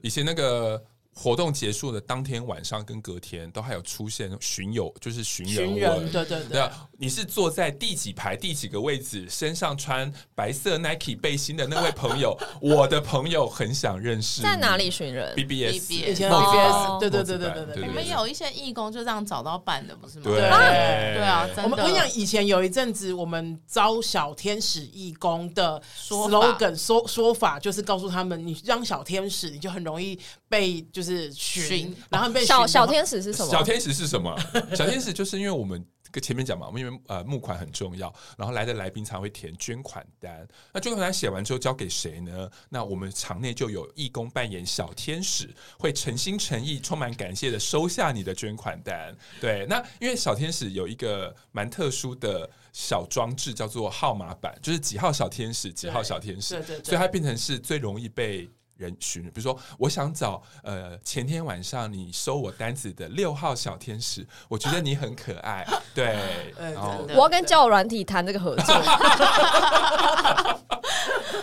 [0.02, 0.91] 以前那个。
[1.14, 6.68] 活动结束的当天晚上跟隔天都还有出现巡游，就是巡人，巡人，对对对。
[6.98, 14.40] 你是坐在第几排第几个位置，身上穿白色 Nike 背心的那位朋友， 我的朋友很想认识。
[14.40, 17.86] 在哪里巡人？BBS，以前 BBS，对对对对对对。
[17.88, 20.24] 你们有一些义工就这样找到办的，不是吗？
[20.24, 30.18] 对对啊，我们我跟你讲，以前有一阵子，我们招小天使义工的 slogan 说说法，就是告诉他们，你当小天使，你就很容易
[30.52, 31.02] 被就。
[31.02, 33.50] 是寻，然后被小小天使是什么？
[33.50, 34.38] 小天使是什么？
[34.72, 40.46] 小天使就是因为我们跟前面讲嘛，我们因为呃募款很重要，然后来的来宾常会填捐款单。
[40.72, 42.48] 那捐款单写完之后交给谁呢？
[42.68, 49.12] 那我们场内就有义工扮演小天使，会诚心诚意、充满感谢的收下你的捐款单。
[49.40, 58.48] 对，那因为小天使有一个蛮特殊的小装置，叫做号码板，就是几号小天使，几号小天使，对对对，所以它变成是最容易被。
[58.82, 65.64] 人寻，比如说，我想找呃前天晚上你收我单子的六号小天使，我觉得你很可爱，
[65.94, 66.18] 对，
[66.58, 68.74] 然后我要跟交友软体谈这个合作，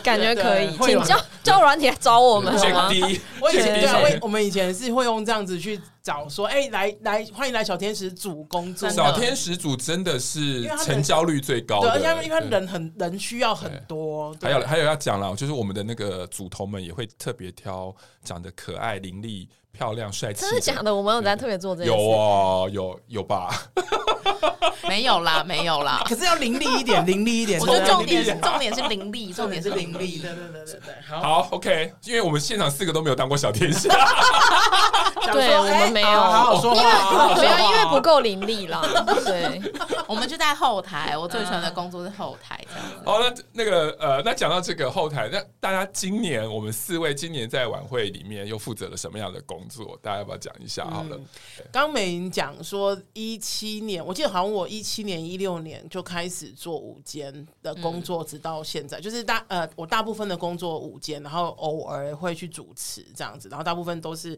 [0.04, 2.90] 感觉可以，请交交友软体来找我们好吗？
[3.42, 5.80] 我以前对我们以前是会用这样子去。
[6.10, 8.90] 找说哎、欸，来来，欢迎来小天使组工作。
[8.90, 14.36] 小天使组真的是成交率最高的，对，而且因为人很人需要很多。
[14.42, 20.42] 还有还有要讲了，就是我们的那个组头们也会特别挑长得可爱、伶俐、漂亮、帅气。
[20.42, 20.96] 真的假的？
[20.96, 21.86] 我们有在特别做这个？
[21.86, 23.54] 有啊，有有吧。
[24.88, 26.02] 没有啦，没有啦。
[26.10, 27.60] 可是要伶俐一点， 伶俐一点。
[27.60, 30.20] 我觉得重点是重点是伶俐，重点是伶俐。
[30.22, 31.94] 对对对对对，好，好，OK。
[32.06, 33.88] 因为我们现场四个都没有当过小天使，
[35.32, 38.82] 对我们没有，好好说话，没有，因为不够伶俐啦。
[39.26, 39.62] 对，
[40.08, 41.18] 我们就在后台。
[41.18, 42.96] 我最喜欢的工作是后台，这样子。
[43.06, 49.98] 好，那那个呃，那讲到这个后台，那大家今年我们四位今年在晚会里面又负责了什么样的工作？
[50.02, 50.86] 大家要不要讲一下？
[50.86, 51.20] 好了，
[51.72, 64.38] 刚美伶讲说一七年，我记得好像我一七年、一六年就开始做午间的工作，直到现在，就是大呃，我大部分的工作午间，然后偶尔会去主持这样子，然后大部分都是。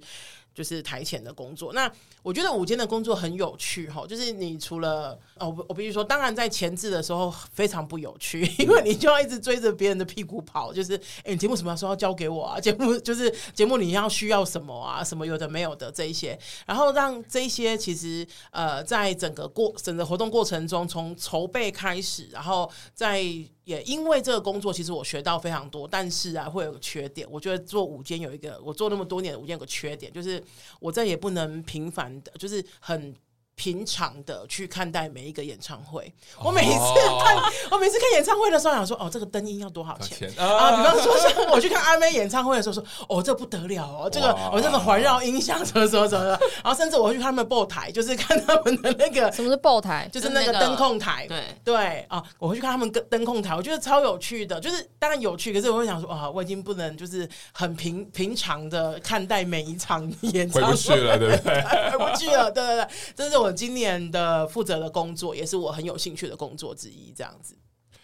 [0.53, 1.89] 就是台前的工作，那
[2.21, 4.05] 我觉得午间的工作很有趣哈。
[4.05, 10.73] 就是你除了哦，我必须说，当然在前置的时候非常不有趣，因为你就要一直追着别人的屁股跑。
[10.73, 12.59] 就是哎，节目什么时候要交给我啊？
[12.59, 15.03] 节目就是节目你要需要什么啊？
[15.03, 23.23] 什么有的没有的这一些，然后让这些其实呃，在整个过整个活动过程中，从筹备开始，然后在。
[23.63, 27.28] 也因为这个工作，其实我学到非常多，但是啊，会有个缺点。
[27.32, 30.43] 我觉得做午间有一个，我做那么多年的午间有个缺点，就是
[30.80, 33.15] 我再也不能频繁的，就是很。
[33.62, 36.12] 平常的去看待每一个演唱会，
[36.43, 36.80] 我每一次
[37.24, 37.38] 看，
[37.69, 40.28] 我每次看演唱会的时候，想说，哦，这个灯音要多少钱？
[40.36, 40.78] 啊？
[40.78, 46.26] 比方说，像我去看阿妹演唱会的时候，说，哦，这不得了哦，这个我这个环绕音响什么什么什么。
[46.26, 46.30] 的，
[46.63, 51.43] 然后甚至我会去看他们的后台，就是看他们的那个什么是爆台，就是那个灯控台，对。
[51.63, 61.62] 对啊，我会去看他们灯灯控台，我觉得超有趣的，就是当然有趣，可是我会想说，啊，我已经不能就是很平平常的看待每一场演唱会，回不去了，对不对？
[61.92, 63.50] 回不去了，对对对，这是我。
[63.52, 67.54] 我今年的负责的工作，也是我很有兴趣的工作之一，这样子。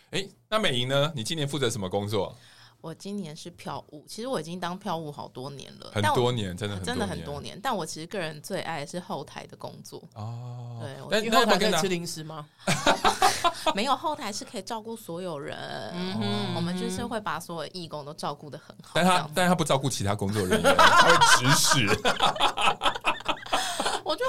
[0.10, 1.10] 哎，那美莹呢？
[1.16, 2.36] 你今年负责什么工作？
[2.82, 7.58] 我今年是票务，其实我已经当票务好多年了，很多年，真的很真的很多年。
[7.64, 10.80] 但我其实个人最爱是后台的工作哦。
[10.82, 12.46] 对，但你后台可以吃零食吗？
[13.74, 15.58] 没有，后台是可以照顾所有人。
[15.96, 18.92] 嗯，我们就是会把所有义工都照顾的很好。
[18.96, 21.88] 但他但是他不照顾其他工作人员，他会指使。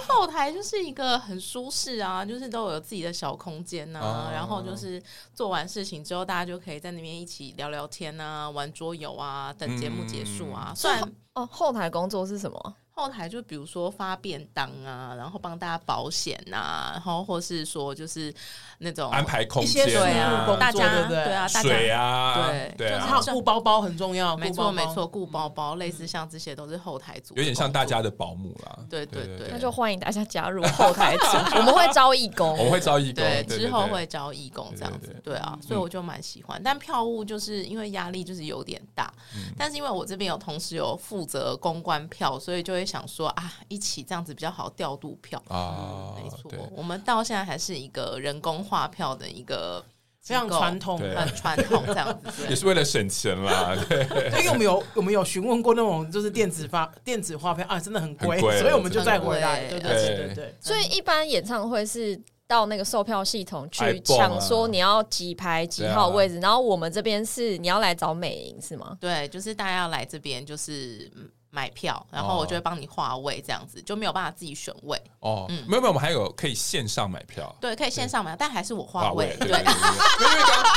[0.09, 5.03] 后台就是一个很舒适啊，就是都有自己的小空间呐、啊，哦、然后就是
[5.35, 10.73] 做完事情之后，大家就可以在那边一起聊聊天啊，玩桌游啊，等节目结束啊。
[10.75, 12.77] 算、嗯、哦，后台工作是什么？
[12.99, 18.35] 后台就比如说发便当啊，然后帮大家保险啊，然后或是说就是
[18.79, 28.79] 那种安排空间，对啊，大家对啊，水啊，对对啊，还有顾包包很重要，没错没错，顾包包类似像这些都是后台组，有点像大家的保姆啦。
[28.91, 31.25] 对对对，那就欢迎大家加入后台组，
[31.57, 36.61] 我们会招义工，我们会招义工，对，之后会招义工这样子，对啊，所以我就蛮喜欢。
[36.65, 39.13] 但票务就是因为压力就是有点大，
[39.57, 43.53] 但是因为我这边有同时有负责公关票，所以就会想说啊。
[43.69, 46.51] 一起这样子比较好调度票啊，没错。
[46.75, 49.85] 我们到现在还是一个人工划票的一个
[50.23, 53.77] 非常传统、很传统这样子， 也是为了省钱啦。
[53.91, 54.07] 对，
[54.41, 59.69] 因为我们有我们有询问过那种就是电子发电子画票啊，真的很贵， 所以我们就再回来。
[59.69, 60.55] 对对对对。
[60.59, 68.97] 所以一般演唱会是到那个售票系统去抢，说你要几排几号位置，然后我们这边是你要来找美银是吗？
[68.99, 71.11] 对，就是大家要来这边就是。
[71.51, 75.01] 买票，然后我就会帮你划位，这样子就没有办法自己选位。
[75.21, 77.55] 哦，嗯，没有没有，我们还有可以线上买票。
[77.61, 79.37] 对，可以线上买，但还是我划位。
[79.41, 79.75] 对，因为刚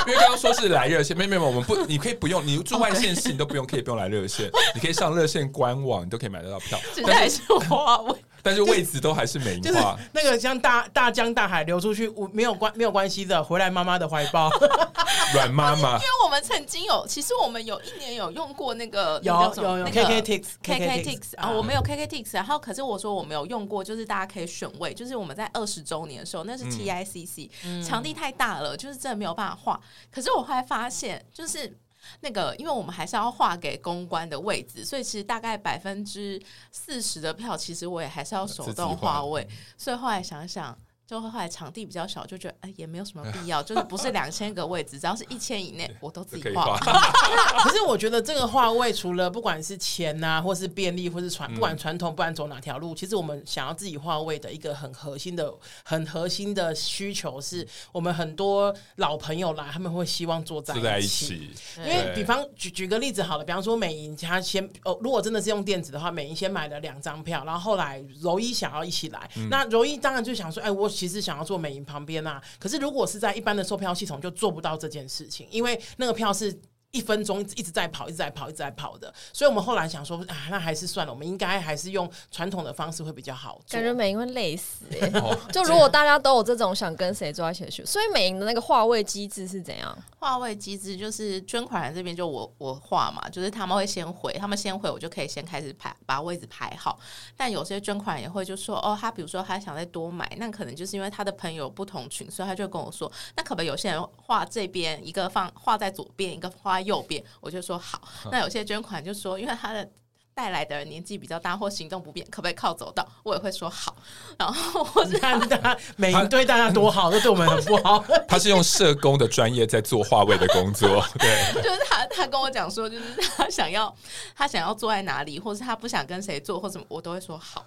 [0.08, 6.80] 因为刚刚说是来热线，没有没有，我们不，你可以不用，你住外县市你都不用，可以不用来热线，你可以上热线官网，你都可以买得到票。
[7.06, 8.16] 但还是我划位。
[8.44, 9.80] 但是位置都还是美化，就是，
[10.14, 14.50] 那个像大大江大海流出去，我没有关没有关系的，回来妈妈的怀抱，
[15.34, 15.94] 软妈妈。
[15.94, 27.50] 因为我们曾经有，其实我们有一年有用过那个有有有 KKTix KKTix 啊，我们有 KKTix，然后可是我说我没有用过，就是大家可以选位，就是我们在二十周年的时候，那是 TICC，
[27.86, 29.80] 场地太大了，就是真的没有办法画。
[30.12, 31.78] 可是我后来发现，就是。
[32.20, 36.42] 那个，因为我们还是要划给公关的位置，所以其实大概百分之
[36.72, 39.48] 四十的票，其实我也还是要手动划位。
[39.78, 40.78] 所以后来想想。
[41.12, 46.80] 就后来场地比较小，就觉得哎也没有什么 必要，就是不是两千个位置，只要是一千以内，我都自己画。
[47.60, 55.54] 可是我觉得这个画位，除了不管是钱呐、啊，或是便利，或是传，不管传统，不管走哪条路，其实我们想要自己画位的一个很核心的、
[55.84, 61.52] 很核心的需求，是我们很多老朋友来，他们会希望坐在一起。
[61.80, 70.90] 因为比方举举个例子好了，比方说美银他先哦，如果真的是用电子的话，美银先买了两张票，然后后来柔一想要一起来，那柔一当然就想说，哎我。
[71.02, 76.62] 其实想要做美银旁边啊，可是如果是在一般的售票系统，就做不到这件事情，因为那个票是。
[76.92, 83.60] 一分钟一直在跑，一直在跑，一直在跑的，所以我们后来想说，啊，那还是算了，我们应该还是用传统的方式会比较好。
[83.70, 85.10] 感觉美英会累死，欸
[85.52, 89.98] 就如果大家都有这种想跟谁坐在一起去，所以美英的那个划位机制是怎样？
[90.20, 97.00] 划位机制就是捐款人这边就我我画嘛，就是他们会先回，他们先回，我就可以先开始排把位置排好。
[97.38, 108.02] 但有些捐款人也会就说，哦，他比如说他想再多买，那可能就是因为他的朋友不同群，所以他就跟我说，那可不可以有些人画这边一个放画在左边，一个画在右边，我就说好。
[108.32, 109.90] 那有些捐款就说，因为他的。
[110.34, 113.08] 带来的人年纪比较大或行动不便，可不可以靠走道？
[113.24, 113.96] 我也会说好。
[114.40, 118.04] 然后我是看他美莹对大家多好，都对我们很不好。
[118.28, 123.04] 他是用社工的专业在做划位的工作， 对，就是他他跟我讲说，就是
[123.38, 123.94] 他想要
[124.36, 127.66] 他想要坐在哪里，或是他不想跟谁坐，或什么，我都会说好。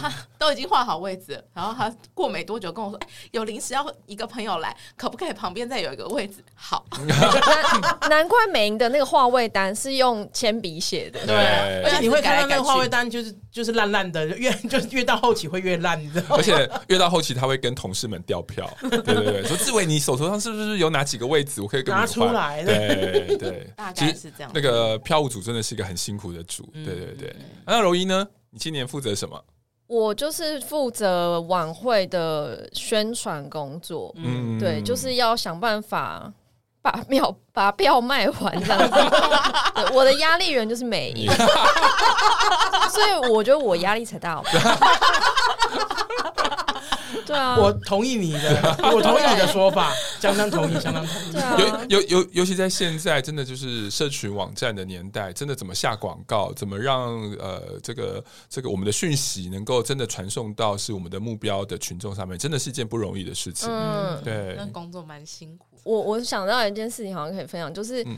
[0.00, 6.42] 他都已经画好位置，然后他过没多久跟我说，哎，有临时要一个朋友来，可不可以旁边再有一个位置？
[6.54, 6.84] 好。
[8.08, 11.89] 难怪美莹的那个划位单是用铅笔写的，对。
[11.98, 16.36] 你会看到那个划位单，就是就是烂烂的，越 就是越到后期会越烂，你知道吗？
[16.38, 22.62] 而且越到后期，他会跟同事们调票， 对对对，说志伟，你手头上是不是有哪几个位置，我可以跟你拿出来？
[22.62, 24.50] 对对， 大概是这样。
[24.54, 27.34] 那个票务组真的是一个很辛苦的组，对对对。
[27.66, 28.26] 那柔一呢？
[28.50, 29.42] 你今年负责什么？
[29.86, 36.32] 我就是负责晚会的宣传工作，嗯，对，就是要想办法。
[36.82, 38.94] 把票把票卖完这样子，
[39.92, 41.30] 我的压力源就是美银，
[42.90, 44.42] 所以我觉得我压力才大。
[47.26, 51.32] 对啊，我同意你的， 我同意你的说法，相当同意，相当同意。
[51.32, 51.56] 对啊，
[51.88, 63.68] 尤尤尤尤其在现在，真的就是社群网站的年代，真的怎么下广告，怎么让呃这个这个我们的讯息能够真的传送到是我们的目标的群众上面，真的是一件不容易的事情。
[63.70, 65.66] 嗯，对，那工作蛮辛苦。
[65.84, 68.02] 我我想到一件事情，好像可以分享，就是。
[68.04, 68.16] 嗯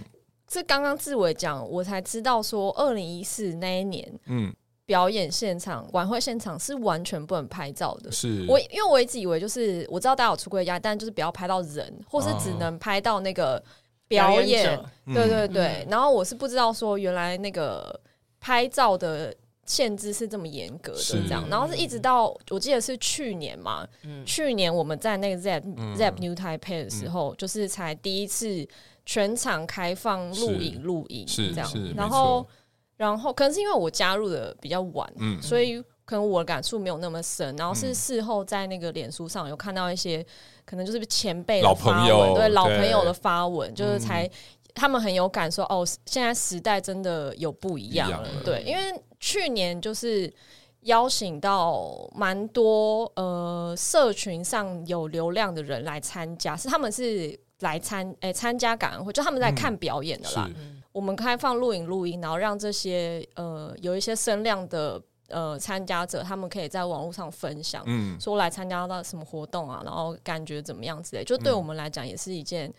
[0.53, 4.55] 是刚刚志伟讲，我才知道说，二零一四那一年，嗯，
[4.93, 8.13] 表演现场、晚会现场是完全不能拍照的。
[8.13, 13.63] 是我因为我一直以为就是我知道大家有出柜压力，但就是不要拍到人，或是只能拍到那个
[14.07, 14.79] 表演。
[15.07, 15.87] 对对对。
[15.89, 17.99] 然后我是不知道说，原来那个
[18.39, 19.35] 拍照的
[19.65, 21.49] 限制是这么严格的，这样。
[21.49, 23.89] 然后是一直到我记得是去年嘛，
[24.27, 25.63] 去年我们在那个 ZEP
[25.97, 28.69] ZEP New Taipei 的时候，就是才第一次。
[29.05, 32.47] 全场开放录影录影这样，然后
[33.03, 37.57] 然后可能是因为我加入的比较晚，嗯，所以可能我的感触没有那么深。
[37.57, 40.25] 然后是事后在那个脸书上有看到一些
[40.65, 44.31] 可能就是前辈老朋友，对老朋友的发文，就是才
[44.73, 48.29] 他们很有感受哦，现在时代真的有不一样了。
[48.45, 48.83] 对，因为
[49.19, 50.33] 去年就是
[50.83, 57.37] 邀请到蛮多呃社群上有流量的人来参加，是他们是。
[57.63, 60.51] 来参诶参加感恩会，就他们在看表演的啦。
[60.57, 72.73] 嗯、我们开放录影录音，然后让这些呃有一些声量的呃参加者，他们可以在网络上分享，嗯、说来参加到什么活动啊，然后感觉怎么样之类，就对我们来讲也是一件。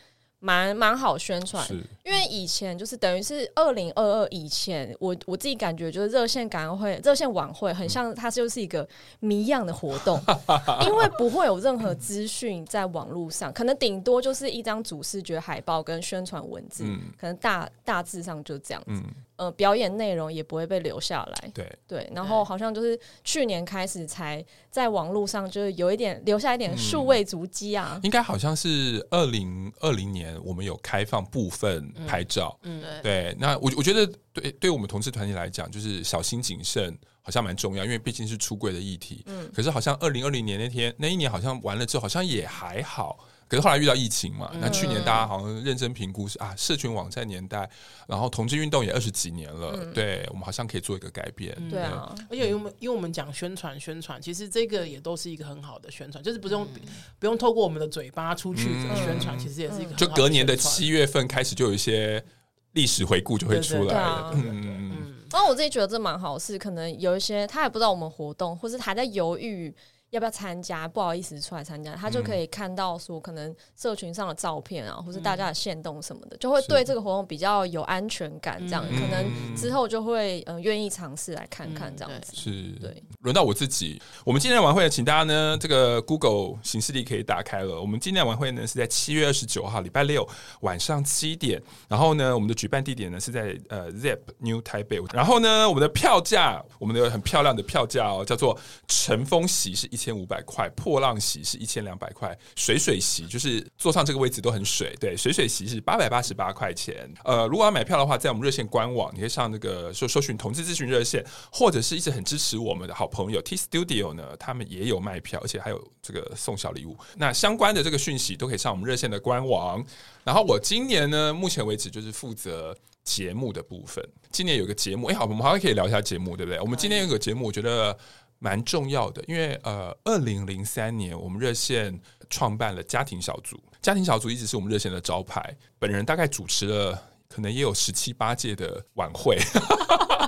[0.43, 1.65] 蛮蛮好宣传，
[2.03, 8.85] 因为以前就是等于是二零二二以前，我我自己感觉就是热线感恩会、热线晚会，很像它就是一个
[9.21, 10.21] 谜样的活动，
[10.85, 18.87] 因为不会有任何资讯在网络上，可能顶多就是一张主视觉海报跟宣传文字，嗯、可能大大致上就这样子。
[18.89, 19.03] 嗯
[19.35, 21.49] 呃，表演内容也不会被留下来。
[21.55, 27.99] 对对，然后好像就是去年开始才在网络上，就是有一点留下一点数位足迹啊。
[28.03, 32.57] 应该好像是二零二零年，我们有开放部分拍照。
[32.63, 33.35] 嗯，对。
[33.39, 39.23] 那我我觉得，对对我们同志团体来讲，就是小心谨慎，好像蛮重要，因为毕竟是出柜的议题。
[39.25, 39.49] 嗯。
[39.53, 43.19] 可是好像二零二零年那天那一年，好像完了之后，好像也还好。
[43.47, 47.69] 可是后来遇到疫情嘛，那去年大家好像认真评估是啊，社群网站年代，
[48.07, 51.55] 然后同志运动也二十几年了，嗯、对我们好像可以做一个改变。
[51.69, 56.81] 对啊，而且因为我们因为我们讲宣传宣传，其实这个也都是一个很好的宣传，就是不用、嗯、
[57.19, 58.63] 不用透过我们的嘴巴出去
[58.95, 60.05] 宣传，嗯、其实也是一个很好的。
[60.05, 62.23] 就隔年的七月份开始就有一些
[62.71, 64.31] 历史回顾就会出来了。
[64.33, 69.71] 嗯，然后我自己觉得这蛮好，是可能有一些他还不知道我们活动，或是还在犹豫。
[70.13, 70.87] 要不要参加？
[70.87, 78.59] 不好意思出来参加，他就可以看到说，可能社群上的照片啊，或是大家的限动什么的，就会对这个活动比较有安全感。
[78.67, 82.35] 这样可能之后就会嗯愿意尝试来看看这样子。
[82.35, 83.03] 是，对。
[83.21, 87.81] 轮到我自己，我们今天的晚会，请大家呢，这个 Google 行事历可以打开了。
[87.81, 90.27] 我们今天的晚会呢是在七月二十九号礼拜六
[90.61, 98.55] 晚上七点，然后呢，我们的举办地点呢是在呃 ZEP New Taipei，然后呢，我们的票价，我们的很漂亮的票价哦，叫做
[98.87, 100.02] 乘风席是一。
[100.03, 107.09] 千五百块，破浪席是一千两百块，水水席就是坐上这个位置都很水，对，水水席是八百八十八块钱。
[107.23, 116.97] 呃，如果要买票的话，在我们热线官网，你可以上那个搜搜寻同志咨询热线，或者是一直很支持我们的好朋友 T Studio 呢，他们也有卖票，而且还有这个送小礼物。
[117.15, 119.81] 那相关的这个讯息都可以上我们热线的官网。
[120.25, 124.03] 然后我今年呢，目前为止就是负责节目的部分。
[124.31, 126.59] 今年有个节目，哎，好，我们还可以聊一下节目，对不对？
[126.59, 127.97] 我们今天有个节目，我觉得。
[128.43, 131.97] 蛮重要的，因为呃，二零零三年我们热线
[132.29, 135.55] 创办了家庭小组，家庭小组一直是我们热线的招牌。
[135.79, 139.39] 本人大概主持了可能也有十七八届的晚会，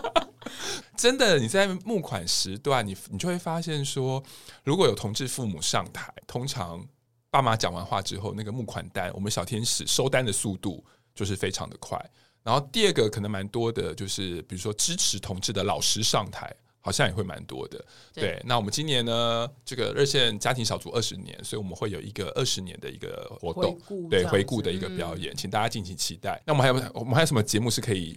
[0.96, 4.24] 真的，你在募款时段，你你就会发现说，
[4.64, 6.82] 如果有同志父母上台，通常
[7.30, 10.82] 爸妈讲完话之后，那个募款单，我们小天使收单的速度
[11.14, 12.00] 就是非常的快。
[12.44, 16.56] 然后第二个可能蛮多的，就是比如说支持同志的老师上台。
[16.86, 17.84] 好像也会蛮多的，
[18.14, 18.42] 对，对。
[18.46, 23.76] 那我们今年呢，这个热线家庭小组二十年，所以我们会有一个二十年的一个活动，
[24.08, 26.40] 对，回顾的一个表演，嗯、请大家敬请期待。
[26.46, 28.16] 那我们还有我们还有什么节目是可以？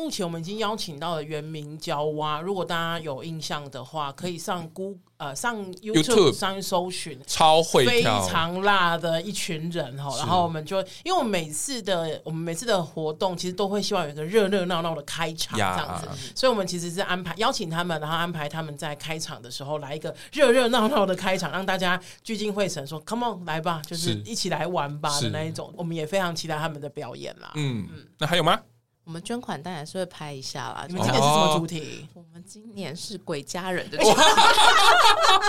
[0.00, 10.16] 目前我们已经邀请到了原名娇蛙，如果大家有印象的话，可以上 Google 呃上 YouTube 上去搜寻，超会非常辣的一群人哈。
[10.16, 25.74] 然后我们就因为我们每次的我们每次的活动，其实都会希望有一个热热闹闹的开场这样子，所以我们其实是安排邀请他们，然后安排他们在开场的时候来一个热热闹闹的开场，让大家聚精会神，说 Come on 来吧，就是一起来玩吧的那一种。
[25.76, 27.52] 我们也非常期待他们的表演啦。
[27.56, 28.58] 嗯嗯，那还有吗？
[29.04, 30.84] 我们捐款当然是会拍一下啦。
[30.86, 32.06] 你们今年是什么主题？
[32.14, 33.98] 我们今年是鬼家人的。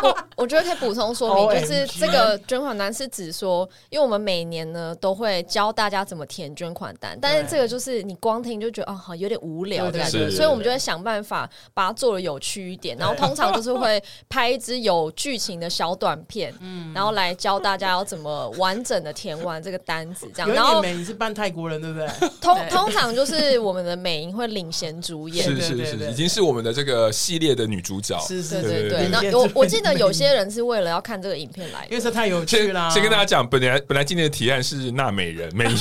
[0.02, 20.52] 我我觉得可以补充说明，就是这个捐款单是指说，因为我们每年呢都会教大家怎么填捐款单，但是这个就是你光听就觉得哦，好有点无聊的感觉，所以我们就会想办法把它做的有趣一点，然后通常就是会拍一支有剧情的小短片，嗯，然后来教大家要怎么完整的填完这个单子，这样。
[20.52, 22.08] 然后你是扮泰国人对不对？
[22.42, 29.08] 通通常就是我们的美英会领衔主演，是是是，已经是我们的这个系列的女主角，是是，对对对。
[29.10, 32.90] 那我我记得有些人是为了要看这个影片来，因为这太有趣啦。
[32.90, 35.72] 先跟大家讲，本来本来今天的提案是纳美人，没有，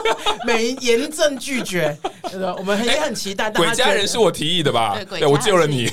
[0.46, 1.96] 美英严正拒绝。
[2.56, 3.50] 我们也很期待。
[3.54, 4.96] 鬼家人是我提议的吧？
[5.08, 5.90] 对，我救了 你。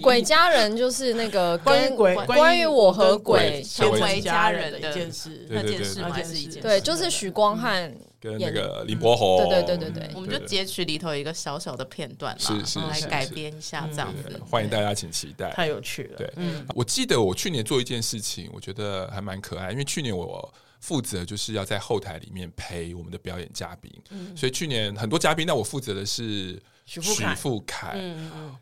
[0.00, 7.92] 鬼家人就是那个关于鬼，关于我和鬼成为家人的一件事，那件事还是一件，对，就是许光汉。
[8.26, 14.40] 跟那个林柏宏，对对对对对，我们就截取里头一个小小的片段，是是来改编一下这样子。
[14.50, 16.18] 欢迎大家，请期待，太有趣了。
[16.18, 16.32] 对，
[16.74, 23.90] 我记得我去年做一件事情，我觉得还蛮可爱，因为去年我负责就是要在后台里面陪我们的表演嘉宾，
[24.34, 26.60] 所以去年很多嘉宾，那我负责的是。
[26.86, 27.98] 许富凯，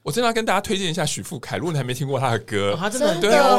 [0.03, 1.59] 我真的要跟大家推荐一下许富凯。
[1.59, 3.59] 如果你还没听过他的歌，他真的对，好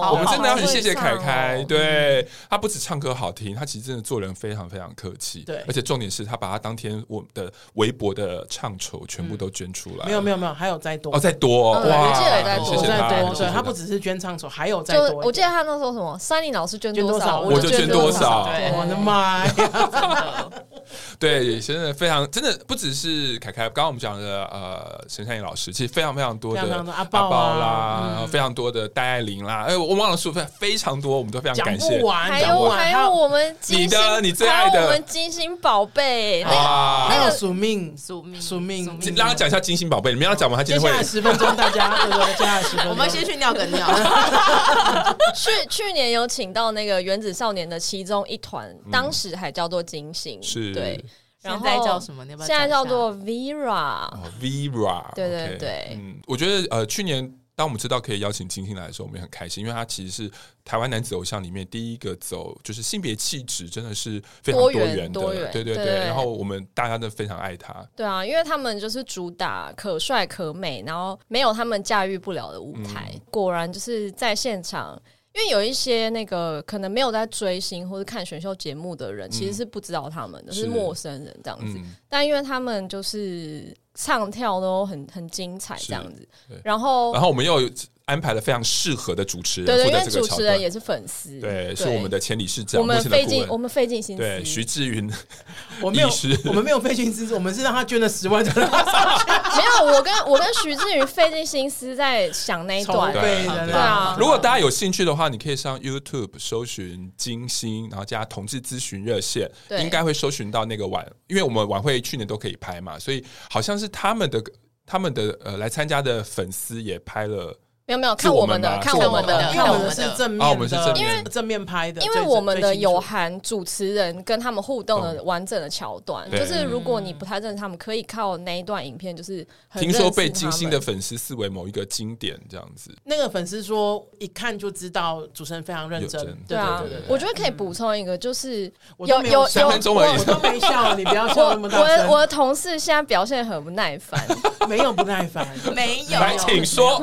[0.00, 1.62] 好，我们真的要很谢谢凯凯。
[1.68, 5.40] 对，他不止唱歌好听，他其实真的做人非常非常客气。
[5.40, 10.06] 对，而且重点是他把他当天我的微博的唱酬全部都捐出来。
[10.06, 11.80] 没有没有没有，还有再多哦，再多哇！
[11.80, 15.20] 我记得再多再多，对他不只是捐唱酬，还有再多。
[15.22, 18.48] 我记得他那时候什么，三林老师捐多少，我就捐多少。
[18.72, 20.50] 我的妈呀！
[21.18, 32.02] 对，真的非常真的不只是凯凯，刚刚我们讲的呃陈善宜老师，其实非常非常多的阿宝啦，非常多的戴爱玲啦，哎，我忘了说非非常多，我们都非常感谢。
[32.10, 42.34] 还有还有我们你的你最爱的我们金星宝贝啊，还有宿命宿命宿命，让他讲一下金星宝贝，你们要讲完他今天会十分钟，大家对不对？
[42.34, 43.86] 接下来十分钟，我们先去尿个尿。
[45.34, 51.04] 去去年有请到那个原子少年的其中一团，当时还叫做金星，是对。
[51.46, 52.26] 现在叫什么？
[52.38, 54.10] 现在叫做 Vera。
[54.40, 55.88] Vera，对对对。
[55.92, 60.30] 嗯，我觉得呃，去年当我们知道可以邀请金星来的时候，我们也很开心，因为他其实是
[60.64, 65.20] 台湾男子偶像里面第一个走就是性别气质真的是非常多元的，
[65.52, 66.00] 对对对。
[66.00, 67.86] 然后我们大家都非常爱他。
[67.96, 73.14] 对啊，因为他们就是主打可帅可美，然后没有他们驾驭不了的舞台。
[73.30, 75.00] 果然就是在现场。
[75.36, 81.78] 因为有一些那个可能没有在追星或者看选秀节目的人，其实是不知道他们的，是陌生人这样子。
[82.08, 86.26] 但因为他们就是唱跳都很很精彩这样子，
[86.64, 87.70] 然后然后我们又有。
[88.06, 95.12] 安排了非常适合的主持人，对对，因为主持人也是粉丝，对，是我们的前理事长，我们费尽我们费尽心思，对，徐志云，
[95.82, 96.08] 我没有，
[96.46, 104.14] 我们没有费尽心思， 我们是让他捐了十万，没有，我跟我跟徐志云费尽心思在想那一段，对啊。
[104.16, 109.50] 如果大家有兴趣的话，你可以上 YouTube 搜寻金星，然后加同志咨询热线，
[109.80, 114.40] 应该会搜寻到那个晚，因为我们晚会去年都可以拍嘛，所以好像是他们的
[114.86, 117.52] 他们的呃来参加的粉丝也拍了。
[117.86, 129.46] 没有没有看我们的，看我们的，看我们是正面的，因为正面拍的，因为我们的有含主持人跟他们互动的完整的桥段，就是如果你不太认识他们，可以靠那一段影片，就是
[129.78, 132.92] 听说被金星的粉丝视为某一个经典这样子。
[133.04, 138.64] 那个粉丝说一看就知道主持人非常认真，对啊，我觉得可以补充一个，就是
[138.98, 142.08] 有有有，我都没笑，你不要笑那么大声。
[142.08, 144.20] 我我的同事现在表现很不耐烦，
[144.68, 147.00] 没有不耐烦， 没有，来请说。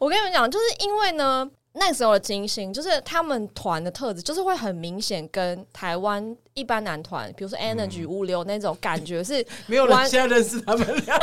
[0.00, 6.34] 我跟你们讲，就是因为呢，那时候的金星，就是他们团的特质，就是会很明显跟台湾。
[6.54, 11.18] 一般男团，比如说 Energy 物流那种感觉是 没有人现在认识他们俩。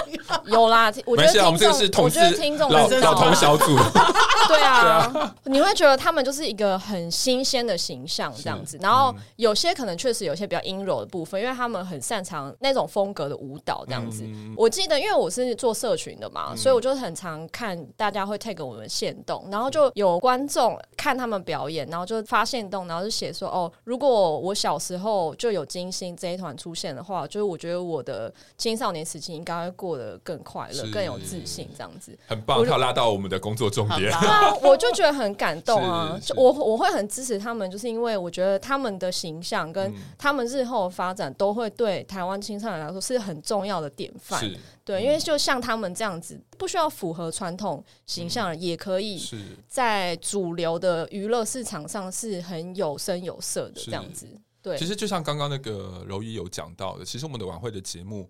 [0.46, 3.76] 有啦，我觉得听众，我觉得听众老老同小组。
[4.48, 8.78] 对啊，你会觉得他们就是一个很新鲜的形象这样子。
[8.82, 14.24] 然后有些可能确实有些比较阴柔的部分，因为他们很擅长那种风格的舞蹈这样子。
[14.56, 32.18] 我记得，因为我是做社群的嘛，所以我就很常看大家会 take 我们现动，然后就有观众看他们表演，然后就发现动，然后就写说：“哦，如果我小时候。”就有金星这一团出现的话，就是我觉得我的青少年时期应该会过得更快乐、更有自信，这样子。
[32.28, 32.64] 很棒。
[32.68, 36.20] 他拉到我们的工作重点，对啊，我就觉得很感动啊！
[36.22, 44.44] 就我我会很支持他们，就是因为我觉得他们的形象跟他们日后的发展都会对台湾青少年来说是很重要的典范。
[44.84, 49.22] 对，因为就像他们这样子，不需要符合传统形象，也可以
[49.68, 54.28] 在主流的娱乐市场上是很有声有色的这样子。
[54.62, 58.30] 对，其实就像刚刚那个柔仪有讲到的，其实我们的晚会的节目。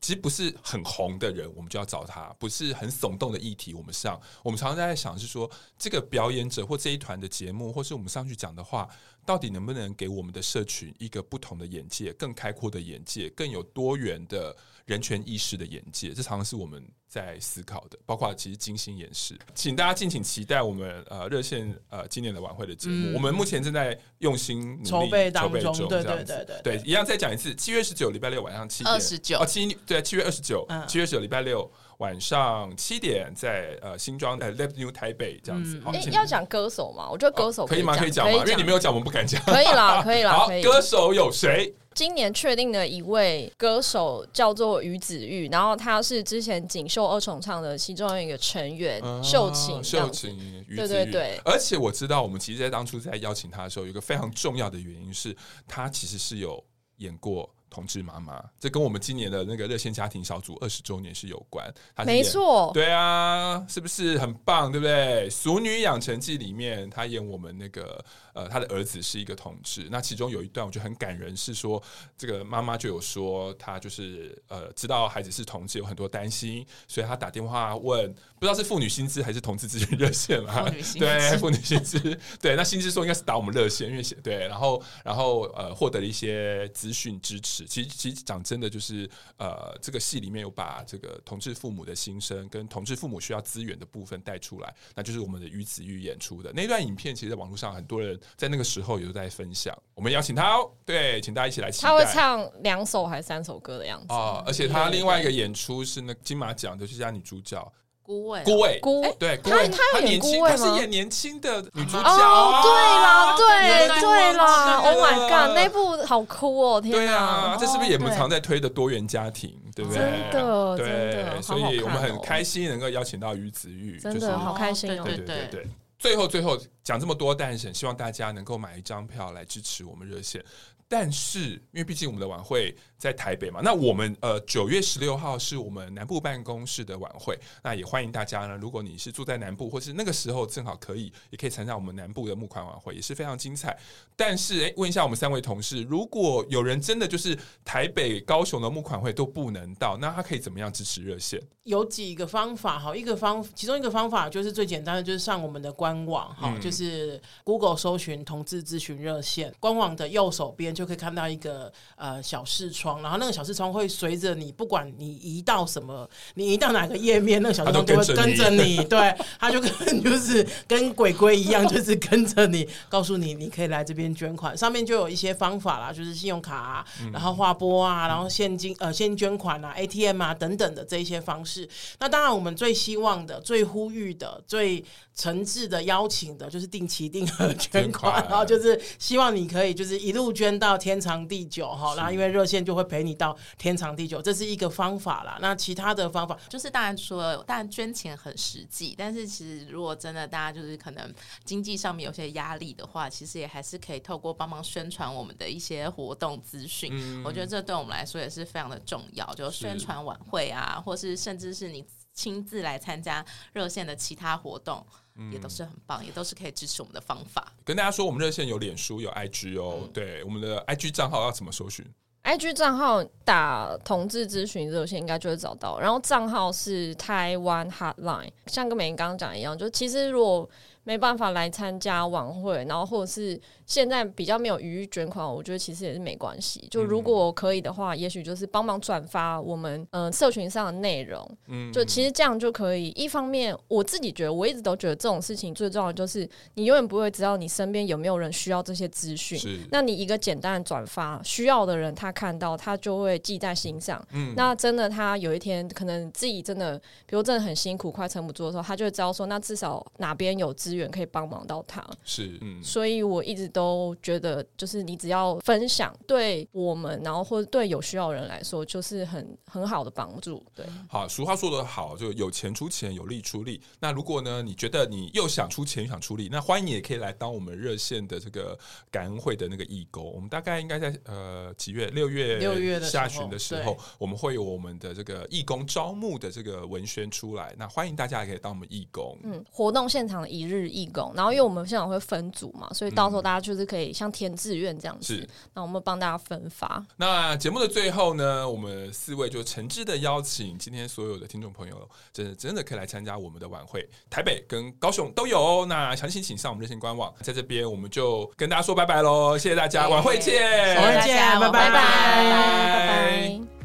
[0.00, 4.16] 其实不是很红的人，我们就要找他；不是很耸动的议题，我们上。
[4.44, 8.88] 我们常常在想，是说这个表演者或这一团的节目，或是我们上去讲的话，
[9.26, 14.56] 到底能不能给我们的社群一个不同的眼界，更开阔的眼界，更有多元的
[14.86, 16.10] 人权意识的眼界？
[16.10, 17.98] 这常常是我们在思考的。
[18.06, 23.10] 包括其实金星也是，请大家敬请期待我们呃热线呃今年的晚会的节目。
[23.10, 31.68] 嗯、我们目前正在用心筹备当中，对对对对对，一样再讲一次，七月十九礼拜六晚上七点，二十九哦七对七月二十九，七月十九礼拜六。
[31.98, 37.10] 晚上七点在呃新庄呃 Live New 台北这样子，哎，要讲歌手吗？
[37.10, 37.96] 我觉得歌手可以吗？
[37.96, 38.38] 可以讲吗？
[38.38, 39.42] 因为你没有讲，我们不敢讲。
[39.42, 40.32] 可以啦， 可以啦。
[40.32, 41.74] 好，歌手有谁？
[41.98, 49.82] 今年确定的一位歌手叫做于子玉，然后他是之前锦绣二重唱的其中一个成员，秀琴。
[49.82, 51.40] 秀琴，对对对。
[51.44, 55.36] 而且我知道，我们其实，在当初在邀请他的时候，有一个非常重要的原因是，
[55.66, 56.62] 他其实是有
[56.98, 57.52] 演过。
[57.70, 61.72] 同志妈妈，这跟我们今年的那个热线家庭小组二十周年是有关。
[62.04, 64.70] 没错，对啊，是不是很棒？
[64.72, 65.28] 对不对？
[65.30, 68.02] 《熟女养成记》里面，她演我们那个
[68.32, 69.88] 呃，她的儿子是一个同志。
[69.90, 71.82] 那其中有一段我觉得很感人，是说
[72.16, 80.68] 这个妈妈就有说，她就是呃，知道孩子是同志，有很多担心，所以她打电话问，不知道是妇女薪资还是同志咨询热线嘛？
[80.98, 81.98] 对，妇女薪资。
[82.40, 87.57] 对，那薪资说应该是打我们热线，因为对，然后然后呃，获得了一些资讯支持。
[87.66, 97.14] 其实，其实讲真的，就是呃，这个戏里面有把这个同志父母的心声跟同志父母需要资源的部分带出来，那就是我们的于子玉演出的那段影片。
[97.14, 99.76] 其实，在网络上很多人在那个时候也都在分享。
[99.94, 101.88] 我们邀请他哦，对，请大家一起来期待。
[101.88, 107.72] 他会唱两首还是三首歌的样子哦，而且他另外一个演出是那金马奖的最佳女主角。
[108.08, 109.50] 孤味，孤味，孤对，他
[109.92, 110.48] 他演孤味吗？
[110.48, 112.02] 她是演年轻的女主角。
[112.02, 112.72] 哦，对
[113.04, 117.54] 啦，对对啦，Oh my god，那部好哭哦，天啊！
[117.60, 120.00] 这是不是也我们常在推的多元家庭，对不对？
[120.00, 125.02] 真的，真的，所以我们很开心能够邀请到于子玉，真的好开心哦！
[125.04, 125.66] 对对对对，
[125.98, 130.42] 最后最后讲这么多，但是希望大家能够买一张票来支持我们热线。
[130.88, 138.56] 但是，因为毕竟我们的晚会在台北嘛，那我们呃九月十六号是我们南部办公室的晚会，那也欢迎大家呢。
[138.56, 143.78] 如果你是住在南部，或是那个时候正好可以，也可以参加我们南部的募款晚会，也是非常精彩。
[144.16, 151.38] 但是，诶，问一下我们三位同事，如果有人真的就是台北、高雄的募款会都不能到，那他可以怎么样支持热线？
[151.64, 160.77] 有几个方法哈，一个方其中一个方法就是最简单的，就是上我们的官网哈，嗯、就是 Google 搜寻同志咨询热线，官网的右手边。
[160.78, 168.76] 就可以看到一个呃小视窗，然后那个小视窗会随着你，不管你移到什么，你移到哪个页面，那个小视窗就会跟着你。
[168.84, 174.56] 对， 它就跟就是跟鬼鬼一样， 就是跟着你，告诉你你可以来这边捐款。
[174.56, 181.68] 上面就有一些方法啦，就是信用卡啊，然后划拨啊，然后现金呃现金捐款啊，ATM 啊等等的这一些方式。
[181.98, 184.84] 那当然，我们最希望的、最呼吁的、最
[185.16, 190.67] 诚挚的邀请的，就是定期定额 捐款，然后就是希望你可以就是一路捐到。
[190.68, 195.38] 到天长地久哈，然后因为热线就会陪你到天长地久，这是一个方法啦。
[195.40, 206.92] 那其他的方法就是，当然除了，当然捐钱很实际，但是其实如果真的大家就是可能经济上面有些压力的话，其实也还是可以透过帮忙宣传我们的一些活动资讯。
[206.92, 214.84] 嗯、我觉得这对我们来说也是非常的重要，就宣传晚会啊，或是甚至是你亲自来参加热线的其他活动。
[215.32, 217.52] 也都是很棒，也都是可以支持我们的方法。
[217.64, 219.80] 跟大家说，我们热线有脸书，有 IG 哦。
[219.82, 221.84] 嗯、对，我们的 IG 账号要怎么搜寻
[222.24, 225.78] ？IG 账号打“同志咨询热线”应该就会找到。
[225.80, 230.48] 然后账号是台湾 Hotline，像跟美英刚刚讲一样，就其实如果
[230.84, 233.40] 没办法来参加晚会，然后或者是。
[233.68, 236.66] 现在比较没有余裕捐款，我觉得其实也是没关系。
[236.70, 241.30] 就如果可以的话，嗯、也许就是帮忙转发我们嗯、呃、社群上的内容。
[241.48, 242.88] 嗯，就其实这样就可以。
[242.96, 249.38] 一方面，我自己觉得，我一直都觉得这种事情最重要的就是你永远不会知道你身边有没有人需要这些资讯。
[249.38, 249.58] 是。
[249.70, 254.02] 那你一个简单的转发，需要的人他看到，他就会记在心上。
[254.12, 254.32] 嗯。
[254.34, 261.86] 那真的，他有一天可能自己真的，比如真的很辛苦，快撑不住的时候，他就会知道说，那至少哪边有资源可以帮忙到他。
[262.02, 262.38] 是。
[262.40, 262.64] 嗯。
[262.64, 263.88] 所以我一直都。
[264.00, 270.42] 觉得就是你只要分享，对我们，然后或者对有需要的人来说，就是很很好的帮助。
[270.54, 273.60] 对，好，俗话说得好，就有钱出钱，有力出力。
[273.80, 278.56] 那如果呢，你觉得你又想出钱又想出力，那欢迎你也可以来当我们热线的这个
[278.90, 280.04] 感恩会的那个义工。
[280.04, 281.88] 我们大概应该在呃几月？
[281.88, 287.54] 六月六月下旬的时候，我们会有我们的这个义工招募的这个文宣出来。
[287.58, 289.18] 那欢迎大家也可以当我们义工。
[289.24, 296.84] 嗯，活动现场的一日日义工，然后因为我们现场会分组嘛，所以到时候大家就是可以像填志愿这样子，那我们帮大家分发。
[296.96, 305.66] 那节目的最后呢，我们四位就诚挚的邀请今天所有的听众朋友，真的真的可以来参加我们的晚会，台北跟高雄都有哦。
[305.66, 313.57] 那详情请上我们热线官网，在这边我们就跟大家说拜拜喽，谢谢大家，晚会见，晚会见，拜拜拜拜拜拜。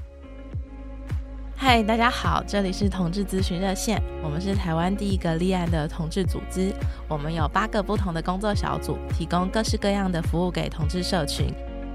[1.65, 6.73] 嗨，大家好，这里是同志咨询热线，我们是台湾第一个立案的同志组织，
[7.07, 11.47] 我们有八个不同的工作小组，提供各式各样的服务给同志社群。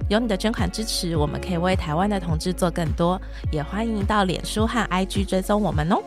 [0.09, 3.21] 有你的捐款支持，我们可以为台湾的同志做更多，
[3.53, 6.03] 也欢迎到脸书和 IG 追踪我们哦。